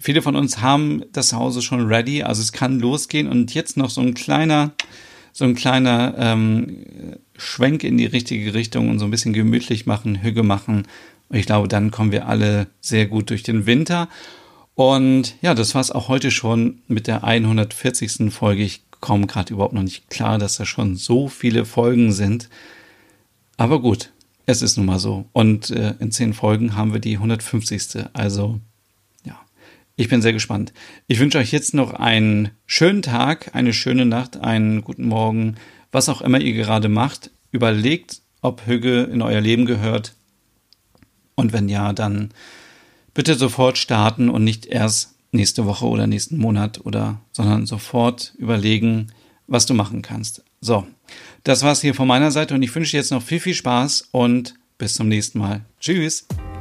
viele 0.00 0.22
von 0.22 0.34
uns 0.34 0.60
haben 0.60 1.04
das 1.12 1.28
Zuhause 1.28 1.62
schon 1.62 1.86
ready, 1.86 2.22
also 2.22 2.42
es 2.42 2.52
kann 2.52 2.80
losgehen 2.80 3.28
und 3.28 3.54
jetzt 3.54 3.76
noch 3.76 3.90
so 3.90 4.00
ein 4.00 4.14
kleiner, 4.14 4.72
so 5.32 5.44
ein 5.44 5.54
kleiner 5.54 6.14
ähm, 6.18 6.84
Schwenk 7.36 7.84
in 7.84 7.98
die 7.98 8.06
richtige 8.06 8.54
Richtung 8.54 8.88
und 8.88 8.98
so 8.98 9.04
ein 9.04 9.10
bisschen 9.10 9.32
gemütlich 9.32 9.86
machen, 9.86 10.22
Hüge 10.22 10.42
machen. 10.42 10.86
Und 11.28 11.36
ich 11.36 11.46
glaube, 11.46 11.68
dann 11.68 11.90
kommen 11.90 12.10
wir 12.10 12.26
alle 12.26 12.66
sehr 12.80 13.06
gut 13.06 13.30
durch 13.30 13.42
den 13.42 13.66
Winter. 13.66 14.08
Und 14.74 15.36
ja, 15.42 15.54
das 15.54 15.74
war 15.74 15.80
es 15.82 15.90
auch 15.90 16.08
heute 16.08 16.30
schon 16.30 16.80
mit 16.88 17.06
der 17.06 17.22
140. 17.22 18.32
Folge. 18.32 18.62
Ich 18.62 18.82
komme 19.00 19.26
gerade 19.26 19.52
überhaupt 19.52 19.74
noch 19.74 19.82
nicht 19.82 20.08
klar, 20.10 20.38
dass 20.38 20.56
da 20.56 20.64
schon 20.64 20.96
so 20.96 21.28
viele 21.28 21.64
Folgen 21.64 22.12
sind. 22.12 22.48
Aber 23.56 23.80
gut, 23.80 24.10
es 24.46 24.62
ist 24.62 24.76
nun 24.76 24.86
mal 24.86 24.98
so. 24.98 25.26
Und 25.32 25.70
äh, 25.70 25.94
in 26.00 26.10
zehn 26.10 26.32
Folgen 26.32 26.76
haben 26.76 26.92
wir 26.92 27.00
die 27.00 27.16
150. 27.16 28.06
Also, 28.14 28.60
ich 30.00 30.08
bin 30.08 30.22
sehr 30.22 30.32
gespannt. 30.32 30.72
Ich 31.08 31.20
wünsche 31.20 31.36
euch 31.36 31.52
jetzt 31.52 31.74
noch 31.74 31.92
einen 31.92 32.52
schönen 32.64 33.02
Tag, 33.02 33.50
eine 33.54 33.74
schöne 33.74 34.06
Nacht, 34.06 34.38
einen 34.38 34.82
guten 34.82 35.06
Morgen, 35.06 35.56
was 35.92 36.08
auch 36.08 36.22
immer 36.22 36.40
ihr 36.40 36.54
gerade 36.54 36.88
macht. 36.88 37.30
Überlegt, 37.50 38.22
ob 38.40 38.66
Hüge 38.66 39.02
in 39.02 39.20
euer 39.20 39.42
Leben 39.42 39.66
gehört. 39.66 40.14
Und 41.34 41.52
wenn 41.52 41.68
ja, 41.68 41.92
dann 41.92 42.30
bitte 43.12 43.34
sofort 43.34 43.76
starten 43.76 44.30
und 44.30 44.42
nicht 44.42 44.64
erst 44.64 45.16
nächste 45.32 45.66
Woche 45.66 45.86
oder 45.86 46.06
nächsten 46.06 46.38
Monat 46.38 46.80
oder, 46.86 47.20
sondern 47.32 47.66
sofort 47.66 48.32
überlegen, 48.38 49.08
was 49.48 49.66
du 49.66 49.74
machen 49.74 50.00
kannst. 50.00 50.42
So, 50.62 50.86
das 51.44 51.62
war's 51.62 51.82
hier 51.82 51.94
von 51.94 52.08
meiner 52.08 52.30
Seite 52.30 52.54
und 52.54 52.62
ich 52.62 52.74
wünsche 52.74 52.92
dir 52.92 53.00
jetzt 53.00 53.10
noch 53.10 53.22
viel, 53.22 53.40
viel 53.40 53.54
Spaß 53.54 54.08
und 54.12 54.54
bis 54.78 54.94
zum 54.94 55.08
nächsten 55.08 55.40
Mal. 55.40 55.60
Tschüss. 55.78 56.26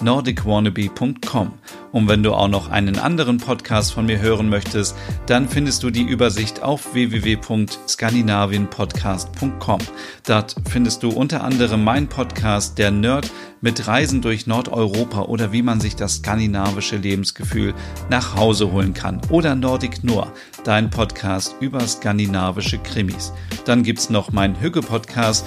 www.nordicwannabe.com. 0.00 1.52
Und 1.92 2.08
wenn 2.08 2.22
du 2.22 2.32
auch 2.32 2.48
noch 2.48 2.70
einen 2.70 2.98
anderen 2.98 3.36
Podcast 3.38 3.92
von 3.92 4.06
mir 4.06 4.20
hören 4.20 4.48
möchtest, 4.48 4.96
dann 5.26 5.48
findest 5.48 5.82
du 5.82 5.90
die 5.90 6.02
Übersicht 6.02 6.62
auf 6.62 6.94
www.skandinavienpodcast.com. 6.94 9.80
Dort 10.26 10.54
findest 10.68 11.02
du 11.02 11.08
unter 11.10 11.42
anderem 11.42 11.82
meinen 11.82 12.06
Podcast 12.06 12.78
Der 12.78 12.92
Nerd 12.92 13.28
mit 13.60 13.88
Reisen 13.88 14.22
durch 14.22 14.46
Nordeuropa 14.46 15.22
oder 15.22 15.50
wie 15.52 15.62
man 15.62 15.80
sich 15.80 15.96
das 15.96 16.14
skandinavische 16.16 16.96
Lebensgefühl 16.96 17.74
nach 18.08 18.36
Hause 18.36 18.70
holen 18.72 18.94
kann 18.94 19.20
oder 19.30 19.54
Nordic 19.54 20.02
Noir, 20.04 20.32
dein 20.64 20.90
Podcast 20.90 21.54
über 21.60 21.80
skandinavische 21.80 22.78
Krimis. 22.78 23.32
Dann 23.64 23.82
gibt's 23.82 24.10
noch 24.10 24.32
meinen 24.32 24.60
Hügge-Podcast 24.60 25.46